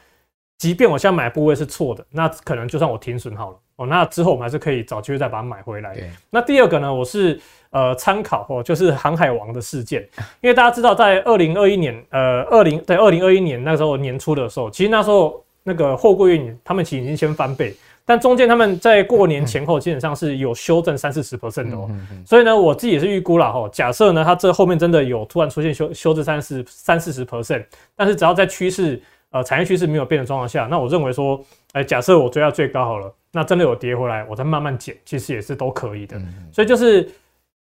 [0.58, 5.96] 即便我现在买部位是错的，那可能就算我停损好了哦，那之后我们还是可以找机会再把它买回来。
[6.30, 10.02] 那第二个呢，我是呃参考哦，就是航海王的事件，
[10.42, 17.76] 因为大家知道在二零二一年呃二零对二零二一年那时候年初的时候，其实那时候那个货柜运他们其实已经先翻倍。
[18.12, 21.90] 但中间他们在过年前后基本上是有修正三四十 percent 的哦，
[22.26, 27.64] 所以呢，我自己也是预估了哈，假设呢，它这后面真的有突然出现修修正三四三四十 percent，
[27.96, 36.20] 但是只要在趋势呃产业趋势没有变的状况下，那我认为说，哎，假设我追到最高好了，那真的有跌回来，我再慢慢减，其实也是都可以的，
[36.52, 37.10] 所以就是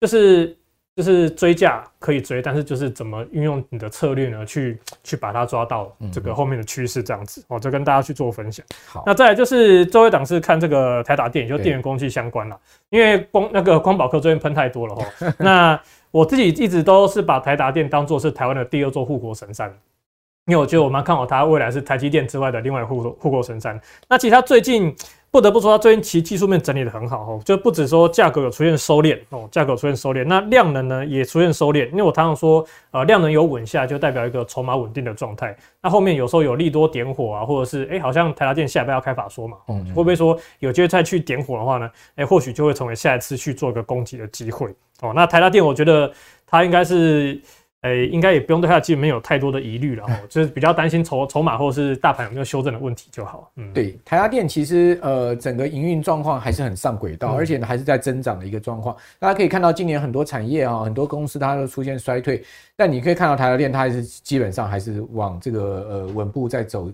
[0.01, 0.57] 就是。
[0.96, 4.44] 就是追价可以追，但是就是怎么运用你的策略呢？
[4.44, 8.66] 去去把它抓到这个后面的趋势这样子，我就跟大家去做分享。
[8.87, 12.59] 好，那再来就是最后一档是看这个台达电，就电源供气相关了，
[12.90, 15.35] 因为光那个光宝科最近喷太多了哈。
[15.38, 19.72] 那我自己一直都是把台达电当做是台湾的第二座护国神山，
[20.46, 23.81] 因为我觉得我蛮看好它未来是台积电之外的另外护护国神山。
[24.09, 24.94] 那其实它最近。
[25.33, 31.88] 不得不说，它最近其技术面整理的很好哦，就不止说价格有出现收敛哦，价格有出现收敛，那量能呢也出现收敛。
[31.90, 35.57] 因为我常常说，呃，量能有稳下，就代表一个筹码稳定的状态。
[35.81, 41.88] 那后面有时候有利多点火啊，或者是哎、欸，好像台达电下一步要开法说嘛，嗯，会不会说有机会再去点火的话呢？
[42.16, 45.12] 哎、欸，或许就会成为下一次去做一个攻击的机会哦。
[45.14, 46.12] 那台达电，我觉得
[46.45, 47.40] 它应该是。
[47.83, 53.51] 诶，应该也不用对它基本面有太多的疑虑了，就是比较担心筹筹码或者是大盘有没有修正的问题就好。
[53.57, 58.95] 嗯，对，台达电其实呃整个营运状况还是很上轨道，而且呢还是在增长的一个状况。
[59.19, 62.45] 大家可以看到今年很多产业啊，很多公司它都出现衰退，
[62.77, 66.93] 但你可以看到台达电它还是基本上还是往这个呃稳步在走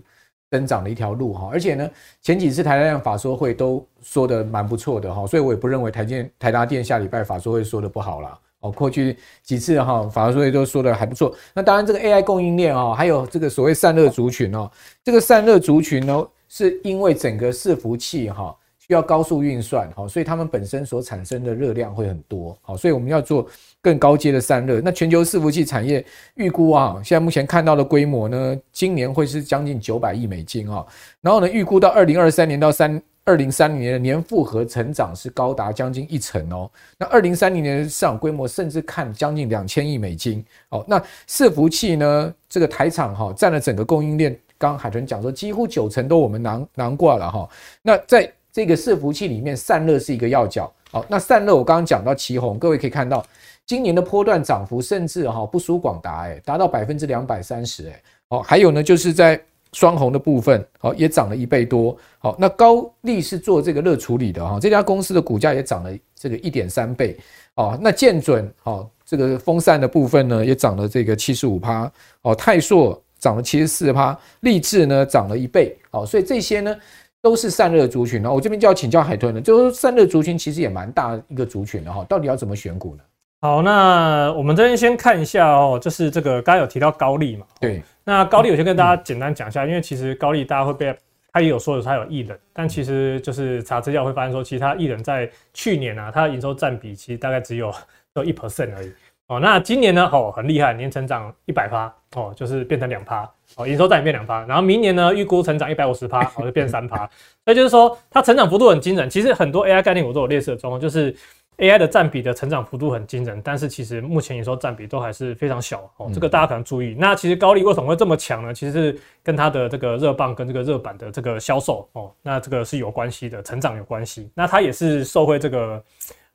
[0.51, 1.49] 增长的一条路哈。
[1.51, 1.89] 而且呢
[2.21, 8.39] 前几次台达电法说会都说的蛮不错的哈，所以我也不认为台电台达电下礼拜法说会说的不好了。
[8.59, 11.33] 哦，过去几次哈，法说会都说的还不错。
[11.53, 14.69] 那当然，这个 AI 供应链啊，还有这个所谓散热族群哦，
[15.03, 22.57] 这个散热族群呢，是因为整个伺服器哈需要高速运算哈，所以他们本身所产生的热量会很多。
[22.61, 23.47] 好，所以我们要做
[23.81, 24.81] 更高阶的散热。
[24.81, 30.83] 那全球伺服器产业预估啊，现在目前看到的规模呢，今年会是将近九百亿美金啊。
[31.21, 32.99] 然后呢，预估到二零二三年到三。
[33.27, 40.83] 二零三零年的年复合成长是高达将近一成哦，那二零三零年的市场规模甚至看将近两千亿美金哦。
[40.87, 42.33] 那伺服器呢？
[42.47, 47.49] 这个台厂哈占了整个供应链，刚刚海豚讲说几乎九成都我们囊囊括了哈。
[47.81, 50.71] 那在这个伺服器里面，散热是一个要角。
[50.89, 53.25] 好，那散热我刚刚讲到奇鋐，各位可以看到
[53.65, 58.01] 今年的波段涨幅甚至哈不输广达诶，达到百分之两百三十诶。
[58.29, 59.37] 哦，还有呢就是在。
[59.73, 67.17] 双红的部分，好也涨了一倍多，好，那高力是做这个热处理的哈，这家公司的股价也涨了这个一点三倍，
[67.55, 76.75] 哦，那建准，好这个风扇的部分呢也涨了这个七十五趴，哦，泰硕涨了七十四趴，立志呢涨了一倍，好，所以这些呢
[77.21, 83.03] 都是散热族群，我这边就要请教海豚了，就是散热族群其实也蛮大一个族群的哈，到底要怎么选股呢？
[83.41, 87.83] 好，那我们这边先看一下哦，就是这个刚刚有提到高力嘛，对。
[88.07, 90.95] 那高丽，我先跟大家简单讲一下，因为其实高丽大家会被
[91.33, 97.69] 他也有说的，他有艺人，但其实就是查资料会发现说，其实他艺人在去年啊，他的营收占比其实大概只有
[98.15, 98.93] 有一 percent 而已
[99.27, 99.41] 哦。
[99.41, 104.45] 那今年呢，哦很厉害，年成长一百趴哦，就是变成两趴哦，营收占比变两趴。
[104.45, 106.99] 然后明年呢，预估成长一百五十趴，哦就变三趴。
[107.43, 109.09] 所以就是说，它成长幅度很惊人。
[109.09, 111.13] 其实很多 AI 概念我都有类似的状况，就是。
[111.57, 116.95] AI 的占比的成长幅度很惊人，但是其实目前也说占比都还是非常小哦，这个大家可能注意。
[116.99, 118.53] 那其实高利为什么会这么强呢？
[118.53, 124.29] 其实是跟它的这个热棒跟这个热板的这个销售哦，那这个是有关系的，成长有关系。
[124.35, 125.83] 那它也是受惠这个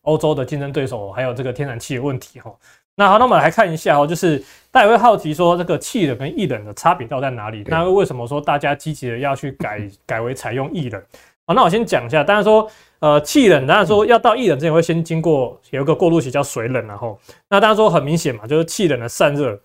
[0.01, 2.53] 欧洲的竞争对手，还有这个天然气的问题哈。
[2.97, 7.63] 那好，那我们来看一下哦，就是大家会好奇说这个气冷跟液冷的差别到底在哪里？
[7.69, 11.01] 那为什么说大家积极的要去改改为采用液冷？
[11.47, 12.69] 好，那我先讲一下，当然说。
[13.03, 19.61] 呃，气冷当然说要到液冷之前会先经过有一个过渡期叫水冷，然后那当然说很明显嘛，就是气冷的散热，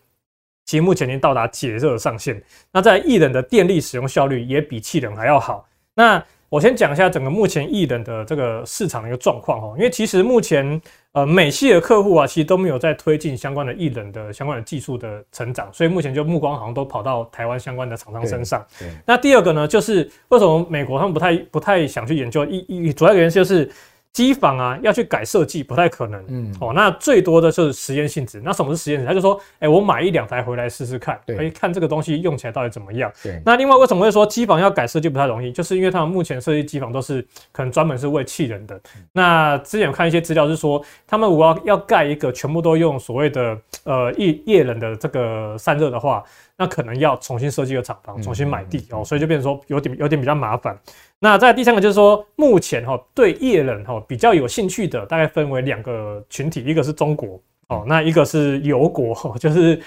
[0.65, 2.41] 其实目前已经到达解热上限。
[2.71, 5.69] 那在液冷的电力使用效率也比气冷还要好。
[5.93, 6.17] 那
[6.49, 10.81] 我先讲一下整个目前艺人的这个市场的一个状况哈，因为其实目前
[11.12, 18.65] 呃美系的客户啊，其实都没有在推进相关的艺人的相关的技术的成长，所以目前就目光好像都跑到台湾相关的厂商身上。
[19.05, 23.69] 那第二个呢，就是为什么美国他们不太不太想去研究一一主要原因就是。
[24.17, 28.41] 机房啊，要去改设计不太可能，嗯，哦，那最多的就是实验性质。
[28.43, 29.08] 那什么是实验性质？
[29.08, 33.12] 他就说，哎、欸，我买一两台回来试试看，可以看这个东西用起来到底怎么样。
[33.21, 33.39] 对。
[33.45, 35.51] 那另外为什么会说机房要改设计不太容易？
[35.51, 38.75] 就是因为他们目前设计机房都是可能专门是为气人的。
[38.95, 46.23] 嗯、那之前有看一些资料是说，他们如果要要盖一个全部都用所谓的呃液液冷的这个散热的话，
[46.58, 50.78] 那可能要重新设计个厂房，重新买地哦，所以就变成说有点有点比较麻烦。
[51.20, 59.80] 那在第三个就是说，目前哈对液冷哈比较有兴趣的，大概分为两个群体，一个是中国哦，那一个是油国，就是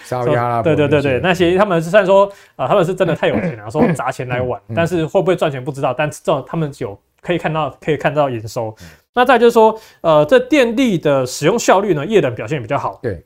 [0.63, 8.75] 对对对对，那些他们是虽然说啊，他们是真的太有钱了， 说砸钱来玩，但是会不会赚钱不知道，但至少他们有可以看到可以看到营收。
[9.13, 13.25] 那再就是说，呃，这电力的使用效率呢，液冷表现比较好，对，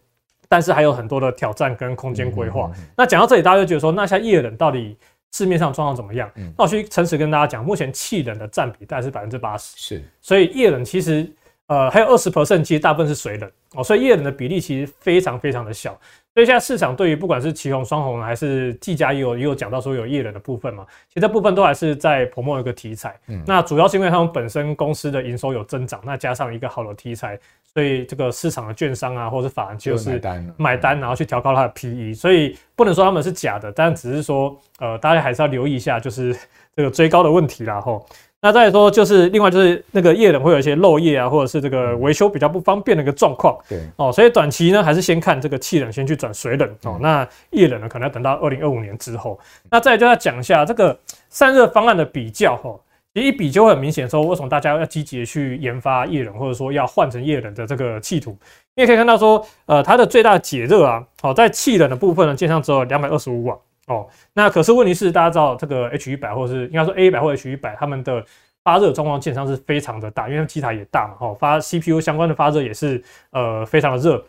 [0.49, 2.71] 但是还有很多的挑战跟空间规划。
[2.97, 4.97] 那讲到这里，大家就觉得说，那像液冷到底？
[5.37, 6.31] 市面上状况怎么样？
[6.57, 11.29] 那我去诚实跟大家讲，目前气冷的占比大概是百分之八十，是，所以液冷其实
[11.67, 15.99] 呃还有二十 percent，其实大部分是水冷哦，所以液冷的比例其实非常非常的小。
[16.35, 23.17] 所以现在市场对于不管是旗红、双红还是技嘉，也有也有讲到说有液冷的部分嘛，其实这部分都还是在 promote 一个题材。
[23.29, 27.39] 嗯，那主要是因为他们本身公司的营收有增长，那加上一个好的题材，
[27.73, 36.37] 所以这个市场的券商啊，或者是法人就是买单，买单然后去调高它的 PE，所以不能说他们是假的，但只是说呃大家还是要留意一下，就是
[36.75, 38.05] 这个追高的问题啦吼。
[38.45, 43.57] 那再来说就是另外就是那个液冷会有一些漏液啊，或者是这个维修比较不方便的一个状况。
[43.67, 46.99] 对哦，所以短期呢还是先看这个气冷先去转水冷哦。
[47.01, 49.41] 那液冷呢可能要等到二零二五年之后。
[49.71, 50.95] 那再来就要讲一下这个
[51.31, 52.79] 散热方案的比较哈。
[53.15, 58.37] 一比就会很明显说，为什么大家要积极去研发液冷，或者说要换成液冷的这个企图？
[58.75, 63.57] 你也可以看到说，呃，它的最大解热啊，好，在气冷的部分呢，建上只有两百二十五瓦
[63.87, 64.07] 哦。
[64.33, 68.25] 那可是问题是，大家知道这个 H 一百或者是应该说 A 一百或 H 一百，他们的
[68.63, 74.25] 发热状况建商是非常的大，因为机台也大嘛，哦，发 CPU 相关的发热也是呃非常的热。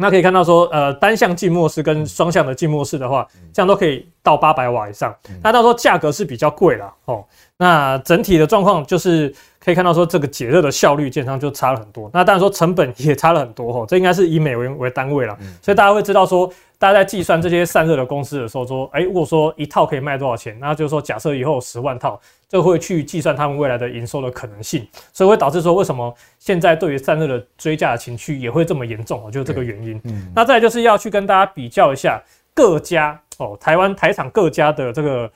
[0.00, 5.12] 那可以看到说，呃，单向静默式跟双向的静默式的话，这样都可以到八百瓦以上。
[5.42, 7.24] 那到时候价格是比较贵了哦。
[7.56, 9.34] 那整体的状况就是
[9.68, 12.10] 可以看到说，这个解热的效率基本上就差了很多。
[12.14, 13.84] 那当然说成本也差了很多哦。
[13.86, 16.50] 这应该是以美元为单位了，所以大家会知道说。
[16.80, 29.28] 大家在计算这些散热的公司的时候，说，哎，如果说一套可以卖多少钱，那就是说，假设以后有十万套，就会去计算他们未来的营收的可能性，所以会导致说，为什么现在对于散热的追价的情绪也会这么严重？
[29.32, 30.00] 就是这个原因。
[30.04, 30.30] 嗯。
[30.36, 32.22] 那再来就是要去跟大家比较一下
[32.54, 35.28] 各家哦，台湾台厂各家的这个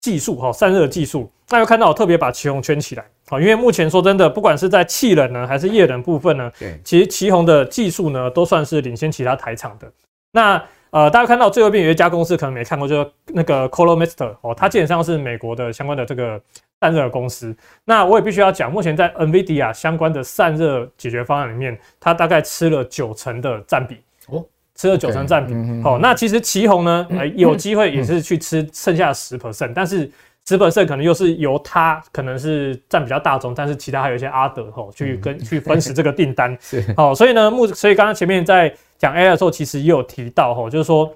[0.00, 1.30] 技术哈，散热技术。
[1.50, 9.90] 那又看到我特别把奇鋐圈起来，好，因为目前说真的，不管是在气冷呢，还是液冷部分呢，对，其实奇宏的技术呢，都算是领先其他台厂的。
[10.32, 16.40] 那呃，大家看到最后边有一家公司可能没看过，就是那个 Colomaster 哦，它基本上是美国的相关的这个
[16.80, 17.54] 散热公司。
[17.84, 23.98] 那我也必须要讲，目前在 NVIDIA 相关的散热解决方案里面，它大概吃了九成的占比
[24.28, 24.42] 哦，
[24.74, 25.52] 吃了九成占比。
[25.82, 30.10] 好，那其实奇宏呢，呃， 有机会也是去吃剩下十 percent，但是
[30.48, 36.56] 十 percent 可能又是由它可能是占比较大宗，但是其他还有一些阿德吼去跟去分食这个订单。
[36.60, 38.74] 是，好，所以呢，目所以刚刚前面在。
[39.00, 41.08] 讲 AI 的时候，其实也有提到哦，就是说，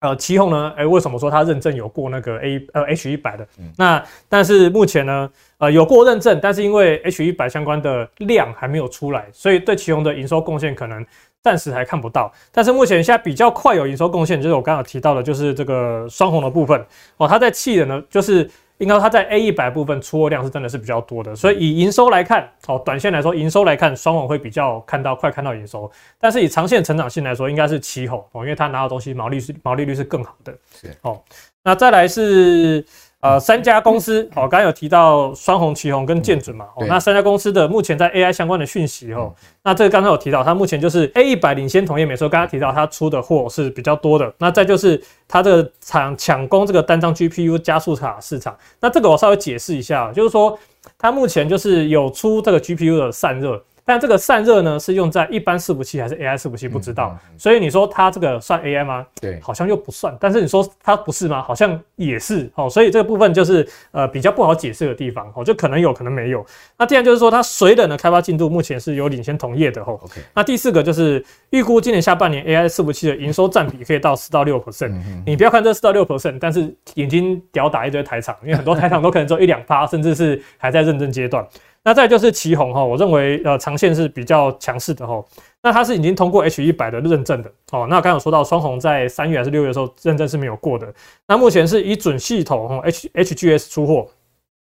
[0.00, 3.46] 呃，奇鋐呢，哎，为什么说它认证有过那个 A 呃 H 一百的？
[3.78, 11.06] 那但是目前呢，呃，有过认证，但是因为 H 一百相关的量还没有出来，所以对奇鋐的营收贡献可能
[11.44, 12.32] 暂时还看不到。
[12.50, 16.84] 但是目前现在比较快有营收贡献，就是我刚刚提到的，就是这个双红的部分
[17.18, 18.50] 哦，它在气的呢，就是。
[18.78, 25.88] 应该说它在 A 一百部分出货量是真的是比较多的，所以以营收来看，哦，短线来说营收来看，双红会比较看到快看到营收，
[26.18, 30.52] 但是以长线成长性来说，应该是奇鋐哦，因为它拿到东西毛利是毛利率是更好的。
[30.80, 31.22] 是哦，
[31.62, 32.84] 那再来是。
[33.24, 50.58] 呃，三家公司，哦，刚刚有提到双鸿、奇鋐跟建准嘛，哦，那三家公司的目前在 AI 相关的讯息，哦，那这个刚才有提到，它目前就是 A 一百领先同业，没错，刚刚提到它出的货是比较多的，那再就是它这个抢抢攻这个单张 GPU 加速卡市场，那这个我稍微解释一下，就是说
[50.98, 53.64] 它目前就是有出这个 GPU 的散热。
[53.84, 56.66] 但这个散热呢，是用在一般伺服器还是 AI 伺服器？
[56.66, 59.06] 不知道，所以你说它这个算 AI 吗？
[59.20, 60.16] 对，好像又不算。
[60.18, 61.42] 但是你说它不是吗？
[61.42, 62.50] 好像也是。
[62.54, 65.30] 哦，所以这个部分就是呃比较不好解释的地方。
[65.34, 66.44] 哦，就可能有可能没有。
[66.78, 69.82] 那第二就是说，它水冷的开发进度目前是有领先同业的。
[69.82, 70.20] 哦，OK。
[70.34, 74.94] 那第四个就是预估今年下半年 AI 伺服器的营收占比可以到四到六 percent。
[75.26, 81.46] 你不要看这四到六 percent，但是眼睛屌打一堆台厂，因为很多台厂都可能只有一两趴，甚至是还在认证阶段。
[81.86, 85.22] 那再就是奇鋐哈，我认为呃长线是比较强势的哈。
[85.62, 87.86] 那它是已经通过 H 一百的认证的哦。
[87.90, 90.92] 那刚刚有说到双红在三月还是六月的时候认证是没有过的。
[91.28, 94.08] 那目前是以准系统哈 H HGS 出货，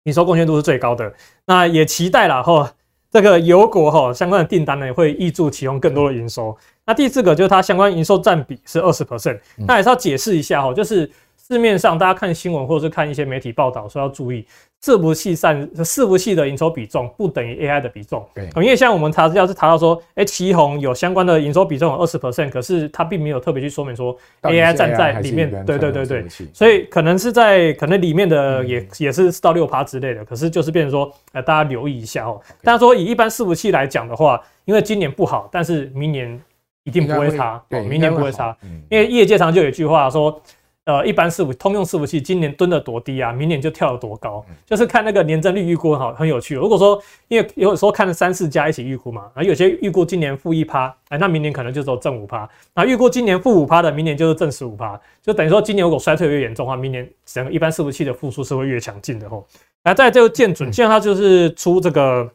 [0.04, 1.14] 营收贡献度是最高的。
[1.46, 2.74] 那也期待了哈，
[3.10, 6.58] 这个油国哈相关的订单呢会挹注奇鋐更多的营收。
[6.86, 9.40] 那第四个就是它相关营收占比是二十 percent。
[9.56, 14.46] 那还是要解释一下哈，就是市面上大家看新闻或者是看一些媒体报道说要注意。
[14.84, 32.40] 伺服器散伺服器的营收比重不等于 AI 的比重，对，因为像我们查资料是查到说，哎，奇宏有相关的营收比重有二十 percent，可是它并没有特别去说明说 AI 站在里面，对对对对，所以可能是在可能里面的也、嗯、也是四到六趴之类的，可是就是变成说，呃，大家留意一下哦。
[32.62, 36.40] 大家说以一般伺服器来讲的话，因为今年不好，但是明年
[36.84, 38.56] 一定不会差，对，明年不会差，
[38.90, 40.40] 因为业界常就有一句话说。
[40.88, 46.56] 呃，一般伺服通用伺服器今年蹲的多低啊，明年就跳得多高，就是看那个年增率预估好很有趣。
[46.56, 52.50] 如果说因为有时候看三四家一起预估嘛，啊有些预估今年负一趴，哎，那明年可能就走正五趴。
[52.74, 59.46] 那预估今年负五趴的，明年就是正十五趴，就等于说今年如果衰退越严重的话，明年整个一般伺服器的复苏是会越强劲的吼。
[59.84, 62.32] 来，在这个建准，现在它就是出这个。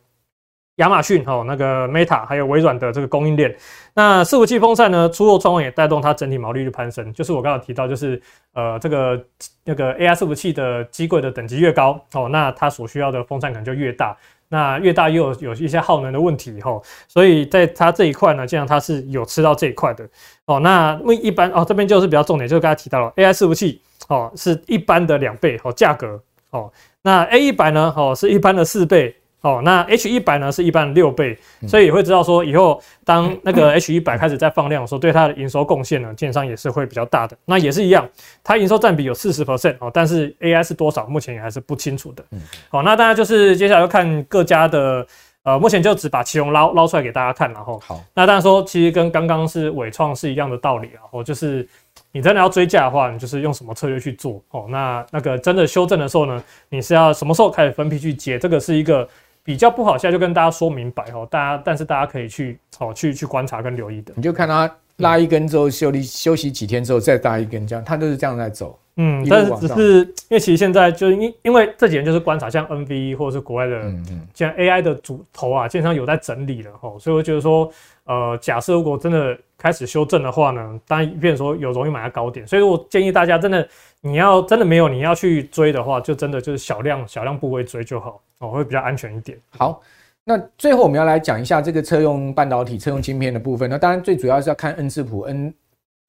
[0.82, 3.54] 亚马逊哈，那个 Meta 还有微软的这个供应链，
[3.94, 7.12] 那伺服器风扇呢，出货状况也带动它整体毛利率攀升。
[7.12, 8.20] 就是我刚刚提到，就是
[8.52, 9.24] 呃这个
[9.64, 14.16] 那个 AI 伺服器的机柜的等级越高哦，那它所需要的风扇可能就越大，
[14.48, 20.04] 那越大又有一些耗能的问题哦，所以在它这一块呢，这样它是有吃到这一块的
[20.46, 20.58] 哦。
[20.58, 26.20] 那为一般哦这边就是比较重点，就是刚才提到了 AI 伺服器哦是一般的两倍哦价格。
[26.50, 26.70] 哦，
[27.00, 29.16] 那 A 一百呢，哦，是一般的四倍。
[29.42, 31.36] 哦，那 H 一百呢是一般六倍，
[31.66, 37.36] 所以也会知道说以后当那个 H 一百开始在放量的时候，对它的营收贡献呢，基本上也是会比较大的。
[37.44, 38.08] 那也是一样，
[38.44, 42.24] 它营收占比有四十 percent 哦，但是 AI 是多少，目前也还是不清楚的。
[42.70, 45.04] 好，那大家就是接下来要看各家的，
[45.42, 51.68] 呃，目前就只把奇鋐捞捞出来给大家看，然后好，那当然说其实跟刚刚是伟创是一样的道理啊，哦，就是。
[52.14, 54.66] 你真的要追价的话，你就是用什么策略去做哦？
[54.68, 58.38] 那那个真的修正的时候呢，你是要什么时候开始分批去接？
[58.38, 59.08] 这个是一个
[59.44, 61.26] 比较不好，现在就跟大家说明白哦。
[61.30, 64.12] 大家但是大家可以去哦去去观察跟留意的。
[64.16, 68.78] 你就看它拉一根之后休息休息几天之后再拉一根，这样它就是这样在走。
[68.96, 73.90] 嗯，但是只是因为其实现在就是因因为这几年就是观察，像 NVE 或者是国外的，
[74.34, 77.72] 像 AI 的主头啊，基本上有在整理了哈，所以我觉得说，
[78.04, 83.66] 呃，假设如果真的开始修正的话呢，当然变成说有容易买到高点，所以我建议大家真的
[84.00, 89.38] 你要真的没有你要去追的话，就真的就是小量小量部位追就好哦，会比较安全一点。
[89.56, 89.80] 好，
[90.24, 93.70] 那最后我们要来讲一下这个车用半导体、车用晶片的部分。
[93.70, 95.54] 那当然最主要是要看恩智浦 N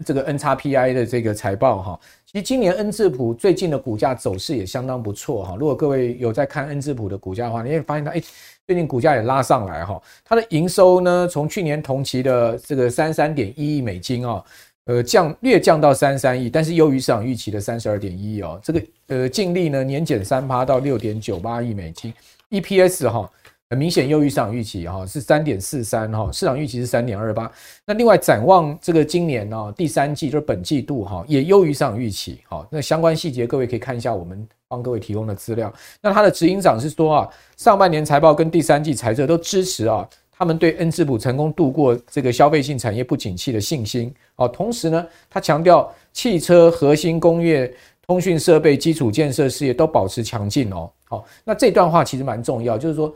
[0.03, 1.99] 这个 N 叉 P I 的这个财报哈。
[2.25, 5.55] 其实今年恩智浦最近的股价走势也相当不错哈。
[5.59, 8.21] 如果各位有在看恩智浦的股价的话，你会发现它哎，
[8.66, 10.01] 最近股价也拉上来哈。
[10.24, 14.43] 它的营收呢，从去年同期的这个三三点一亿美金啊，
[14.86, 18.59] 呃降略降到三三亿，但是优于市场预期的三十二点一亿哦。
[18.64, 22.14] 这个呃净利呢年减三趴到六点九八亿美金
[22.49, 23.30] ，EPS 哈。
[23.70, 27.51] 很明显优于市场预期哈，是三点四三哈，市场预期是三点二八。
[27.88, 32.41] 那另外展望这个今年呢，第三季就是本季度哈，也优于市场预期。
[32.47, 35.71] 哈，那相关细节各位可以看一下我们帮各位提供的资料。
[36.01, 44.11] 那他的执行长是说啊，上半年财报跟第三季财测都支持啊，他们对恩智浦成功度过这个消费性产业不景气的信心。
[44.34, 47.71] 好，同时呢，他强调汽车核心工业、
[48.07, 50.89] 通讯设备、基础建设事业都保持强劲哦。
[51.05, 53.13] 好，那这段话其实蛮重要，就是说。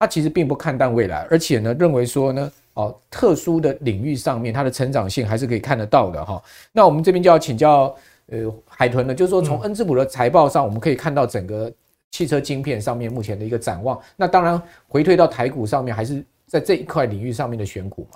[0.00, 6.40] 他其实并不看淡未来，而且呢，认为说呢，哦，特殊的领域上面，它的成长性还是可以看得到的哈。
[6.70, 7.92] 那我们这边就要请教
[8.30, 11.72] 呃海豚呢，就是说从恩智浦的财报上，我们可以看到整个
[12.10, 14.00] 汽车晶片上面目前的一个展望。
[14.16, 18.06] 那当然回退到台股上面，还是在这一块领域上面的选股。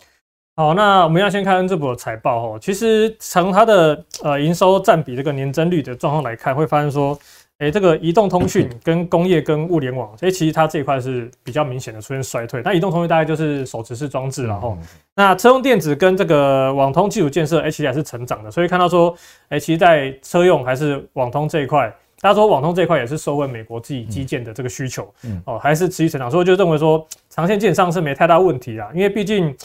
[0.56, 2.58] 好，那我们要先看恩智浦的财报哦。
[2.60, 7.18] 其实从它的呃营收占比这个年增率的状况来看，会发现说。
[7.62, 12.60] 诶、欸，这个移动通讯跟工业跟物联网，诶、欸，其实它这一块是比较明显的出现衰退。
[12.64, 14.76] 那移动通讯大概就是手持式装置，然后
[15.14, 18.50] 那车用电子跟这个网通基础建设，诶，其实还是成长的。
[18.50, 19.10] 所以看到说，
[19.50, 21.88] 诶、欸，其实在车用还是网通这一块，
[22.20, 25.08] 大家说网通这一块也是受惠美国自己基建的这个需求，
[25.44, 26.28] 哦，还是持续成长。
[26.28, 29.56] 所以就认为说，长线建上是没太大问题啊，因为毕竟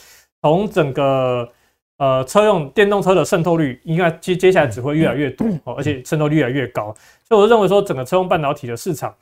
[0.43, 1.49] 从整个。
[1.99, 6.93] 呃，车用电动车的渗透率应该接接下来只会越来越多哦，而且渗透率越来越高，
[7.27, 9.13] 所以我认为说整个车用半导体的市场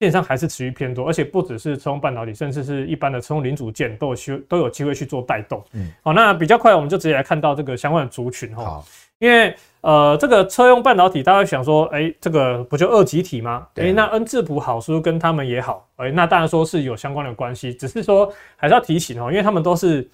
[0.00, 5.64] 线上还是持续偏多，而且不只是车用半导体，甚至是一般的车用零组件都有机都有机会去做带动。
[5.72, 8.64] 嗯，好，那比较快，我们就直接来看到这个相关的族群哈。
[8.64, 8.86] 好，
[9.18, 13.66] 因为呃，这个车用半导体，大家会想说，哎，这个不就二极体吗？
[13.74, 15.88] 哎，那恩智浦好，是不是跟他们也好？
[15.96, 20.08] 哎，那当然说是有相关的关系，只是说还是要提醒哦，因为他们都是。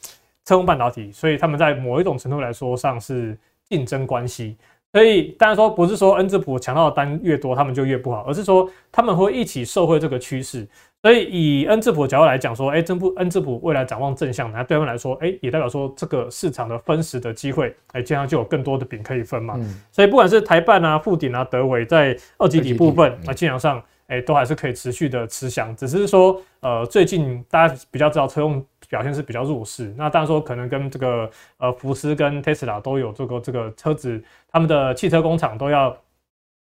[0.46, 3.34] 车用半导体，所以他们在某一种程度来说上是
[3.66, 4.58] 竞争关系。
[4.94, 10.64] 所以当然说不是说恩智浦抢到的单越多，他们就越不好，而是说他们会一起受惠这个趋势。
[11.02, 19.58] 所以以恩智浦的角度来讲说，哎，真不恩智浦未来展望正向，那对他们来说，哎，也代表说这个市场的分食的机会，哎，这样就有更多的饼可以分嘛。
[19.90, 25.74] 所以不管是台办啊、富鼎啊、德伟，在二级底部分，那基本上，哎，都还是可以持续的吃香。
[25.74, 28.64] 只是说，呃，最近大家比较知道车用。
[28.88, 35.96] 表现是比较弱势，那当然说可能跟这个呃福斯跟 Tesla 都有这个这个车子，他们的汽车工厂都要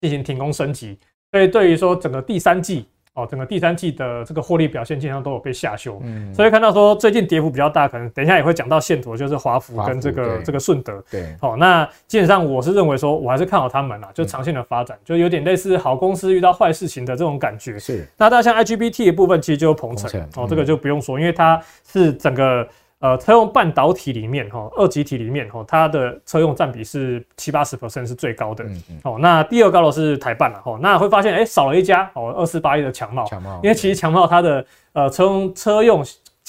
[0.00, 0.98] 进行停工升级，
[1.32, 2.86] 所以对于说整个第三季。
[3.16, 17.78] 哦，整个第三季的这个获利表现基本上都有被下修，嗯，所以看到说最近跌幅比较大，可能等一下也会讲到线图，就是华孚跟这个这个顺德，对，好，那基本上我是认为说，我还是看好他们啦，就长线的发展，就有点类似好公司遇到坏事情的这种感觉。
[17.78, 22.68] 是，那大家像 IGBT 的部分，其实就是鹏程，哦，这个就不用说，因为它是整个。
[22.98, 28.64] 呃，车用半导体里面哈，二极体里面哈，它的车用占比是七八十 percent 是最高的。
[28.64, 29.00] 嗯嗯。
[29.04, 33.24] 哦，那第二高的是台办了哈，那会发现哎、欸，少了一家哦，二四八一的强茂。
[33.26, 33.60] 强茂。
[33.62, 36.04] 因为其实强茂它的呃车用车用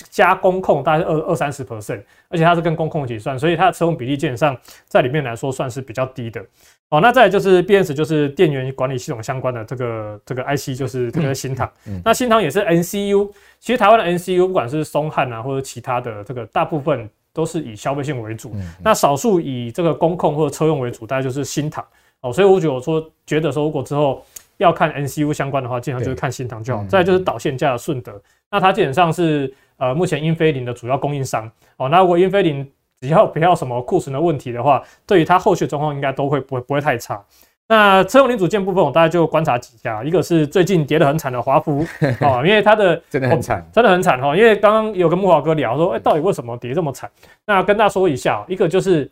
[0.10, 4.56] 加工控大概二二三十 percent，而且它是跟工控一起算，所以它的车用比例基本上
[4.88, 6.42] 在里面来说算是比较低的。
[6.90, 11.70] 哦，那再来就是 BMS，就是电源管理系统相关的这个这个 IC，就是这个新唐。
[11.86, 12.02] 嗯。
[12.06, 13.30] 那新唐也是 NCU，
[13.60, 18.56] 其实台湾的 NCU 不管是松汉啊，或者其他的这个大部分都是以消费性为主。
[18.82, 21.86] 那少数以这个工控或者车用为主，大概就是新唐。
[22.22, 24.24] 哦，所以我觉得我说觉得说，如果之后
[24.56, 26.86] 要看 NCU 相关的话，基本上就是看新唐就好。
[26.86, 28.20] 再就是导线架的顺德，
[28.50, 31.90] 那它基本上是呃目前英飞凌的主要供应商哦。
[31.90, 32.66] 那如果英飞凌
[33.02, 37.24] 只要不要什么库存的问题的话，对于它后续状况应该都会不会不会太差。
[37.70, 41.86] 那车用零组件部分，我大概就观察几家，一个是最近跌得很惨的华孚
[42.22, 44.36] 啊， 因为它的 真的很惨，真的很惨哈。
[44.36, 47.12] 因为刚刚有跟木华哥聊说，哎，到底为什么跌这么惨？
[47.46, 49.06] 那跟大家说一下，一个就是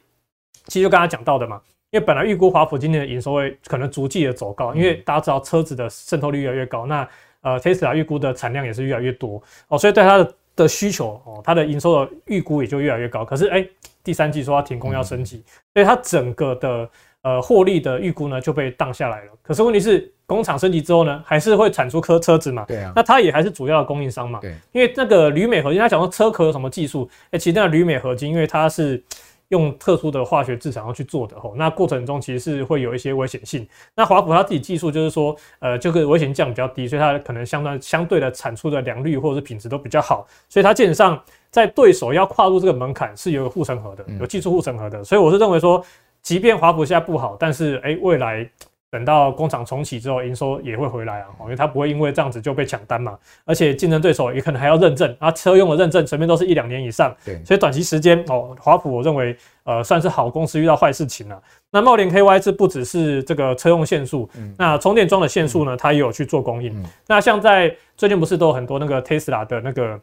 [0.67, 1.59] 其实就刚才讲到的嘛。
[1.91, 7.07] 因为本来预估华孚今年的营收会可能逐季的走高，因为大家知道车子的渗透率越来越高，那
[7.41, 13.26] 呃 Tesla 预估的产量也是越来越多哦，所以对它的的需求哦，它的营收的预估也就越来越高。
[13.26, 13.68] 可是哎，
[14.03, 15.43] 第三季说它停工要升级，
[15.74, 16.89] 所以它整个的
[17.22, 19.32] 呃获利的预估呢就被荡下来了。
[19.41, 22.66] 可是问题是工厂升级之后呢，还是会产出车车子嘛？
[22.68, 24.39] 对啊，那它也还是主要的供应商嘛？
[24.41, 27.10] 对，因为那个铝镁合金，他讲说车壳有什么技术？
[27.32, 29.03] 哎，其实那铝镁合金，因为它是。
[29.49, 33.67] 用特殊的化学制程要去做的吼，那过程中其实是会有一些危险性。
[33.95, 41.21] 那华普它自己技术就是说，呃，这个危险性降比较低，所以它可能相当相对的产出的良率或者是品质都比较好，所以它基本上
[41.51, 45.03] 在对手要跨入这个门槛是有护城河的，有技术护城河的。
[45.03, 45.83] 所以我是认为说，
[46.21, 48.49] 即便华普现在不好，但是诶、未来。
[48.91, 61.41] 等到工厂重启之后，营收也会回来啊，因为它不会因为这样子就被抢单嘛，而且竞争对手也可能还要认证，啊，车用的认证随便都是一两年以上，对，所以短期时间哦，华普我认为呃算是好公司遇到坏事情了。
[61.71, 66.73] 那茂联 KY 这不只是这个车用线束，嗯、那充电桩的线束呢，它也有去做供应。
[66.79, 69.99] 嗯、那像在最近不是都有很多那个 Tesla 的那个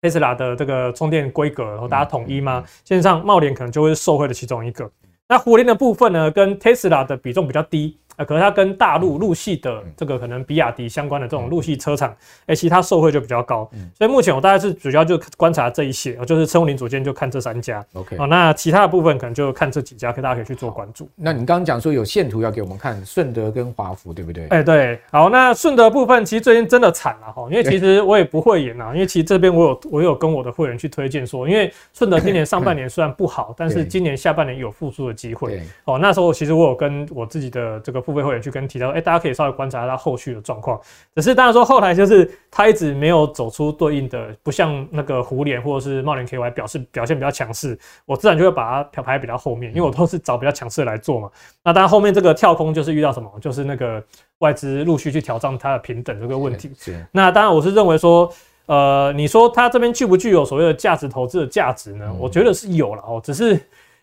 [0.00, 2.64] Tesla 的这个充电规格，然后大家统一吗？
[2.84, 4.90] 线上茂联可能就会是受惠的其中一个。
[5.28, 7.96] 那虎联的部分呢，跟 Tesla 的比重比较低。
[8.16, 12.14] 啊，可能它跟大陆陆系的这个可能比亚迪相关的这种陆系车厂，
[12.46, 13.70] 哎，其他受惠就比较高。
[13.96, 17.84] 所以目前我大概是主要就观察这一些，就是车用零组件就看这三家。
[17.92, 21.08] OK，哦，那其他的部分可能就看这几家，可大家可以去做关注。
[21.14, 24.46] 那你刚刚讲说有线图要给我们看，顺德跟华福，对不对？
[24.48, 24.98] 哎，对。
[25.10, 35.62] 好，那顺德部分其实最近真的惨了哈，因为其实我也不会演啊，因为其实这边我有我有跟我的会员去推荐说，因为顺德今年上半年虽然不好，但是今年下半年有复苏的机会。
[35.84, 38.88] 哦，那时候其实我有跟我自己的这个付费会员去跟提到。
[38.90, 40.80] 哎，大家可以稍微观察它后续的状况。
[41.14, 51.28] 只是当然说，后来就是它一直没有走出对应的，不像那个胡联或者是茂联 KY 表示表现比较强势，我自然就会把它排比较后面，因为我都是找比较强势的来做嘛。
[51.64, 54.02] 那当然后面这个跳空就是遇到什么，就是那个
[54.38, 56.70] 外资陆续去挑战它的平等这个问题。
[57.10, 58.32] 那当然我是认为说，
[58.66, 62.10] 呃，你说它这边具不具有所谓的价值投资的价值呢？
[62.18, 63.60] 我觉得是有了哦，只是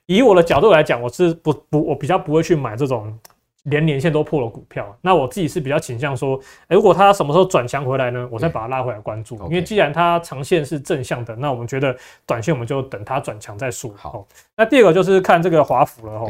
[0.07, 3.17] 以我的角度来讲，我是不不我比较不会去买这种。
[3.63, 6.37] 连年线都破了股票，那我自己是比较倾向说，
[6.67, 9.37] 欸、如果它什么时候转强回来呢，我再把它拉回来关注。
[9.45, 11.95] 因为既然它长线是正向的，那我们觉得
[12.25, 13.89] 短线我们就等它转强再说。
[13.95, 16.27] 好，那第二个就是看这个华孚了哈。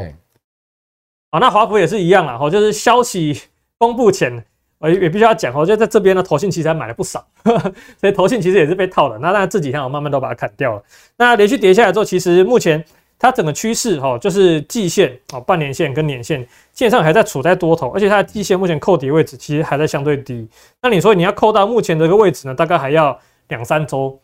[1.32, 3.42] 好，那华孚也是一样啦，哈，就是消息
[3.78, 4.44] 公布前，
[4.78, 7.26] 我也必须要讲，我觉得在这边呢，投信其实还买了不少，
[7.98, 9.18] 所以投信其实也是被套的。
[9.18, 10.82] 那当然这几天我慢慢都把它砍掉了。
[11.16, 12.84] 那连续跌下来之后，其实目前。
[13.18, 20.48] 它整个趋势哈，就是季线哦，半年线跟年线线上还在处在多头，而且它的季线目前扣底位置其实还在相对低。
[20.82, 24.20] 那你说你要扣到目前这个位置呢，大概还要两三周，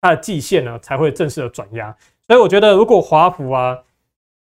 [0.00, 1.94] 它的季线呢才会正式的转压。
[2.26, 3.78] 所以我觉得，如果华孚啊，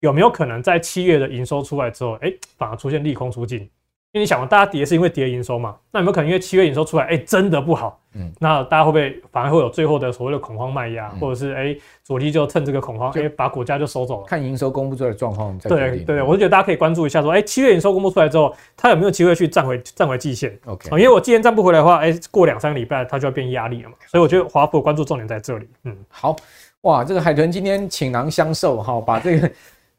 [0.01, 3.69] 有没有可能在七月的营收出来之后，哎，反而出现利空出尽？
[4.13, 7.97] 因为你想嘛，大家跌是因为跌营收嘛，那有没有可能因为七月营收出来，哎，真的不好？
[8.13, 14.27] 嗯，那大家会不会反而会有最后的所谓的恐慌卖压，或者是哎，主力就趁这个恐慌，哎，把股价就收走了？
[14.27, 25.65] 看营收公布出来的状况再对对，我就觉得大家可以关注一下，说哎，七月营收公布出来之后，它有没有机会去站回站回季线？OK，因为我既然站不回来的话，哎，过两三个礼拜它就要变压力了嘛，所以我觉得华孚关注重点在这里。
[25.85, 26.35] 嗯，好
[26.81, 29.49] 哇，这个海豚今天倾囊相授哈，把这个。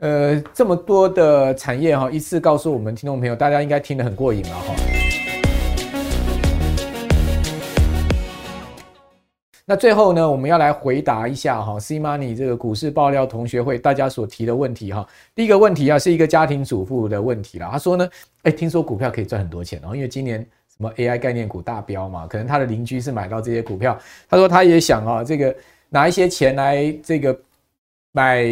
[0.02, 4.74] 呃，这么多的产业哈，一次告诉我们听众朋友，大家应该听得很过瘾了哈。
[9.64, 15.06] 那最后呢，我们要来回答一下哈，C Money 这个股市爆料同学会大家所提的问题哈。
[15.36, 17.68] 第一个问题啊，是一个家庭主妇的问题啦。
[17.70, 18.10] 他说呢，
[18.42, 20.44] 哎，听说股票可以赚很多钱哦，因为今年
[20.76, 23.96] 什么 AI 概念股大飙嘛，可能他的邻居是买到这些股票，
[24.28, 25.54] 他说他也想啊，这个
[25.88, 27.38] 拿一些钱来这个。
[28.12, 28.44] 买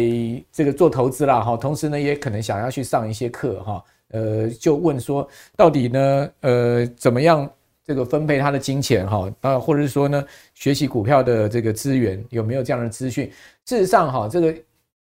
[0.51, 7.47] 这个做投资啦，哈，同时呢也可能想要去上一些课哈，呃，就问说到底呢，呃，怎么样
[7.85, 13.31] 这个分配他的金钱哈，啊，或者是说呢，学习股票的这个资源有没有这样的资讯？
[13.65, 14.55] 事实上哈，这个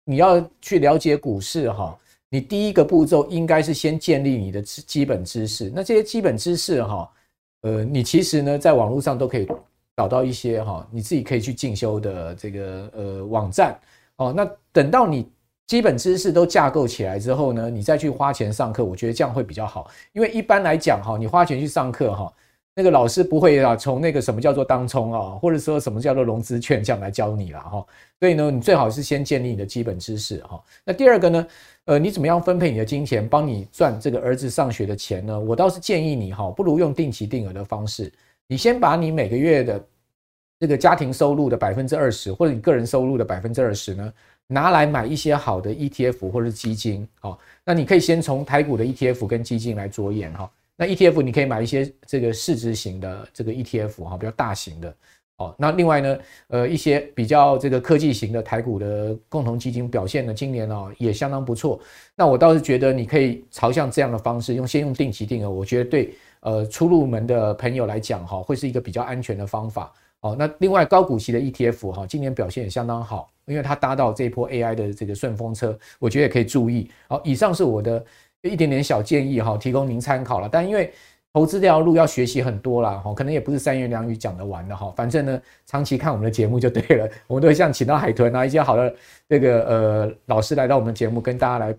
[0.04, 1.98] 你要去了解股市哈，
[2.28, 5.72] 你第一个步骤应该是先建立你的基基本知识。
[5.74, 7.10] 那这些基本知识哈，
[7.62, 9.48] 呃，你其实呢在网络上都可以
[9.96, 13.74] 找到一些哈，你自己可以去进修的这个呃网站。
[14.22, 15.28] 哦，那等到你
[15.66, 19.90] 基本知识都架构起来之后呢，你再去花钱上课，我觉得这样会比较好。
[20.12, 22.32] 因为一般来讲哈，你花钱去上课哈，
[22.74, 27.86] 那个老师不会啊从那个什么叫做当冲啊，或者说什么叫做融资券这样来教你了哈。
[28.20, 30.62] 所以呢，你最好是先建立你的基本知识哈。
[30.84, 31.46] 那第二个呢，
[31.86, 35.40] 呃，你怎么样分配你的金钱，帮你赚这个儿子上学的钱呢？
[35.40, 38.12] 我倒是建议你哈，不如用定期定额的方式，
[38.46, 39.84] 你先把你每个月的
[40.62, 44.12] 这个家庭收入的百分之二十，或者你个人收入的百分之二十呢。
[44.46, 50.48] 拿来买一些好的 ETF 或者是基金，哦，那你可以先从台股的 ETF 跟基金来着眼哈。
[50.76, 54.94] 那 ETF 你可以买一些这个市值型的这个 ETF 哈，比较大型的，
[55.38, 55.54] 哦。
[55.58, 61.80] 那另外呢，呃，一些比较这个科技型的台股的共同基金表现呢，今年哦也相当不错。
[62.14, 69.90] 那我倒是觉得你可以朝向这样的方式，用先用定期定额，我觉得对呃初入门的朋友来讲哈，会是一个比较安全的方法。
[70.22, 76.88] 哦，那另外高股息的 ETF 哈，今年表现也相当好，因为它搭到这一波 AI 的这个顺风车，我觉得也可以注意。
[77.08, 78.02] 好，以上是我的
[78.42, 80.48] 一点点小建议哈，提供您参考了。
[80.50, 80.92] 但因为
[81.32, 84.92] 投资这条路要学习很多啦，哈，可能也不是三言两语讲得完的哈。
[84.96, 88.94] 反正呢，长期看我们的节目就对了， 我们都会像请到海豚啊一些好的
[89.28, 91.74] 这个呃老师来到我们节目，跟大家来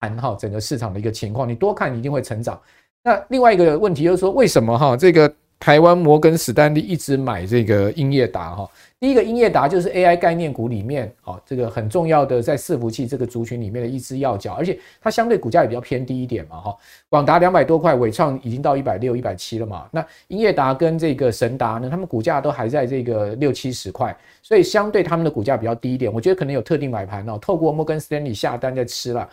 [0.00, 1.48] 谈哈整个市场的一个情况。
[1.48, 2.60] 你多看，你一定会成长。
[3.04, 5.32] 那另外一个问题就是说，为什么哈这个？
[5.60, 16.76] 台湾摩根史丹利一直买这个英业达哈，第一个英业达就是 AI 概念股里面啊，这个很重要的在伺服器这个族群里面的一支要角，而且它相对股价也比较偏低一点嘛哈。
[17.08, 19.88] 广达两百多块，伟创已经到一百六、一百七了嘛。
[19.90, 26.12] 那英业达跟这个神达呢，他们股价都还在这个六七十块，所以相对他们的股价比较低一点。
[26.12, 29.26] 我觉得可能有特定买盘哦，透过摩根史丹利下单在吃了。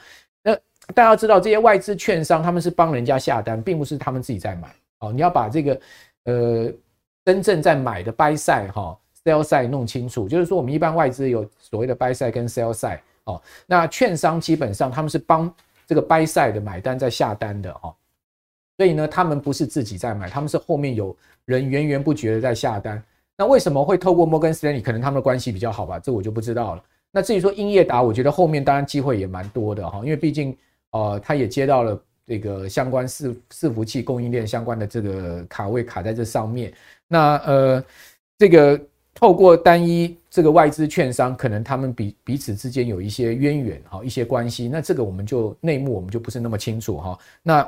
[0.43, 0.53] 那
[0.93, 4.69] 大家知道，这些外资券商他们是帮人家下单，并不是他们自己在买
[4.99, 5.11] 哦。
[5.11, 5.77] 你要把这个。
[6.25, 6.71] 呃，
[7.25, 15.51] 真正在买的 buy side 哈，sell side 弄清楚，就是说我们一般外资有所谓的 buy side 跟 sell side 哦，那券商基本上他们是帮
[15.87, 17.93] 这个 buy side 的买单在下单的哦，
[18.77, 21.15] 所以呢，他们不是自己在买，他们是后面有
[21.45, 23.03] 人源源不绝的在下单。
[23.35, 24.81] 那为什么会透过摩根士丹利？
[24.81, 26.83] 可能他们的关系比较好吧，这我就不知道了。
[27.11, 30.55] 那至于说英业达，我觉得后面当然机会也蛮多的哈，因为毕竟
[30.91, 31.99] 呃，他也接到了。
[32.25, 36.73] 这个相关伺伺服器供应链相关的这个卡位卡在这上面，
[37.07, 37.83] 那呃，
[38.37, 38.79] 这个
[39.13, 47.67] 透过单一这个外资券商，可能他们彼彼此之间有一些渊源哈，一些关系，那这个我们就内幕我们就不是那么清楚哈，那。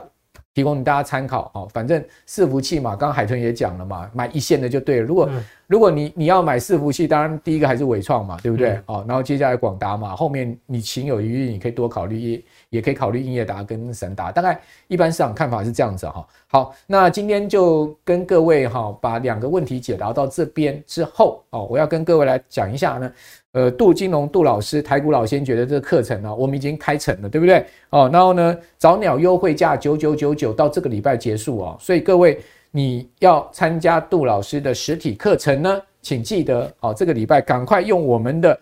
[0.55, 5.03] 提供大家参考哦，反正伺服器嘛，刚刚海豚也讲了嘛，买一线的就对了。
[5.03, 5.29] 如果
[5.65, 8.79] 如果你你要买伺服器，当然第一个还是纬创嘛，对不对？
[8.85, 12.43] 哦，然后接下来广达嘛，后面你情有余力，你可以多考虑，也
[12.73, 14.31] 也可以考虑英业达跟神达。
[14.31, 16.27] 大概一般市场看法是这样子哈。
[16.47, 23.11] 好，那今天就跟各位哈把两个问题解答到这边之后哦，我要跟各位来讲一下呢。
[23.53, 27.63] 呃，杜金龙杜老师台股老先觉的这个课程呢，我们已经开成了，对不对？
[27.91, 38.59] 哦，然后呢，早鸟优惠价九九九九到这个礼拜结束哦，所以各位你要参加杜老师的实体课程呢，请记得哦，这个礼拜赶快用我们的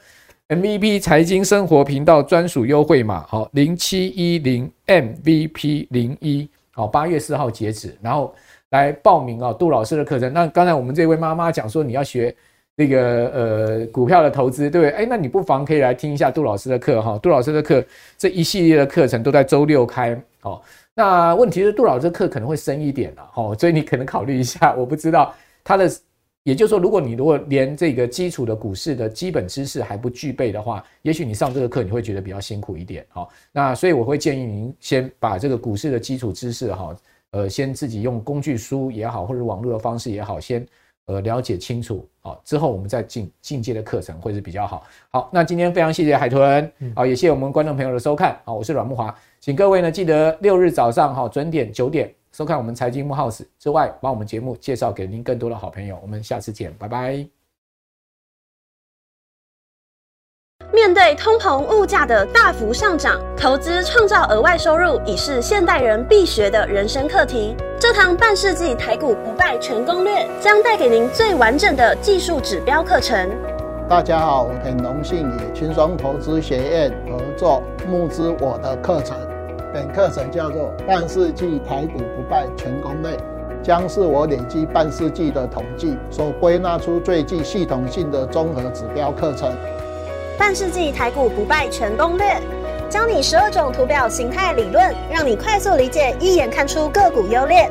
[0.52, 8.36] MVP 财经生活频道专属优惠码，好零七一零 MVP 零一，好八月四号截止，然后
[8.72, 10.34] 来报名啊，杜老师的课程。
[10.34, 12.36] 那刚才我们这位妈妈讲说你要学。
[12.74, 14.92] 那个呃股票的投资，对不对？
[14.92, 17.18] 哎，那你不妨可以来听一下杜老师的课哈。
[17.20, 17.84] 杜老师的课
[18.18, 20.60] 这一系列的课程都在周六开哦。
[20.96, 24.74] 那问题是杜老师的课可能会深一点了哦，所以你可能考虑一下。
[24.74, 25.34] 我不知道
[25.66, 25.92] 他的，
[26.44, 33.06] 也就是说，如果你如果连这个基础的股市的基本知识还不具备的话，也许你上这个课你会觉得比较辛苦一点。
[33.10, 36.96] 好，那所以我会建议您先把这个股市的基础知识哈，
[37.32, 40.66] 呃，先自己用工具书也好，或者网络的方式也好，先。
[41.08, 44.86] 呃，了解清楚好，之后我们再进进阶的课程会是比较好。
[45.10, 48.40] 好，那今天非常谢谢海豚，好，也谢谢我们观众朋友的收看。
[48.46, 56.00] 好，我是阮木华，请各位呢记得六日早上哈准点九点收看我们财经幕 House 之外，把我们节目介绍给您更多的好朋友。
[56.02, 57.28] 我们下次见，拜拜。
[60.72, 67.54] 面对通膨物价的大幅上涨，投资创造额外收入已是现代人必学的人生课题。
[67.78, 73.30] 这堂半世纪台股不败全攻略将带给您最完整的技术指标课程。
[73.90, 79.31] 大家好，我很荣幸与轻松投资学院合作募资我的课程。
[79.74, 83.12] 本课程叫做《半世纪台股不败全攻略》，
[83.64, 89.50] 将是我累积半世纪的统计所归纳出最具系统性的综合指标课程。
[90.38, 92.38] 半世纪台股不败全攻略，
[92.90, 97.70] 教你十二种图表形态理论，让你快速理解，一眼看出个股优劣。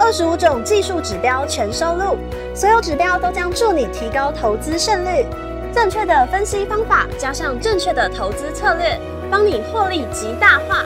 [0.00, 2.16] 二十五种技术指标全收录，
[2.54, 5.26] 所有指标都将助你提高投资胜率。
[5.74, 8.98] 正确的分析方法加上正确的投资策略，
[9.30, 10.84] 帮你获利极大化。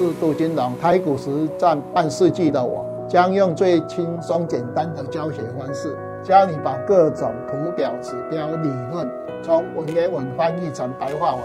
[0.00, 1.28] 我是杜金龙，台股实
[1.58, 5.94] 战半世纪的我，将用最轻松简单的教学方式，
[6.24, 9.06] 教你把各种图表、指标、理论，
[9.42, 11.42] 从文言文翻译成白话文。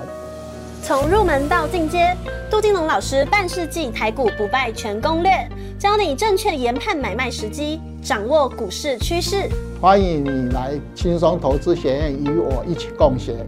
[0.82, 2.16] 从入门到进阶，
[2.49, 5.32] 杜金龙老师半世纪台股不败全攻略，
[5.78, 9.49] 教你正确研判买卖时机，掌握股市趋势。
[9.82, 13.45] 欢迎你来轻松投资学院与我一起共学。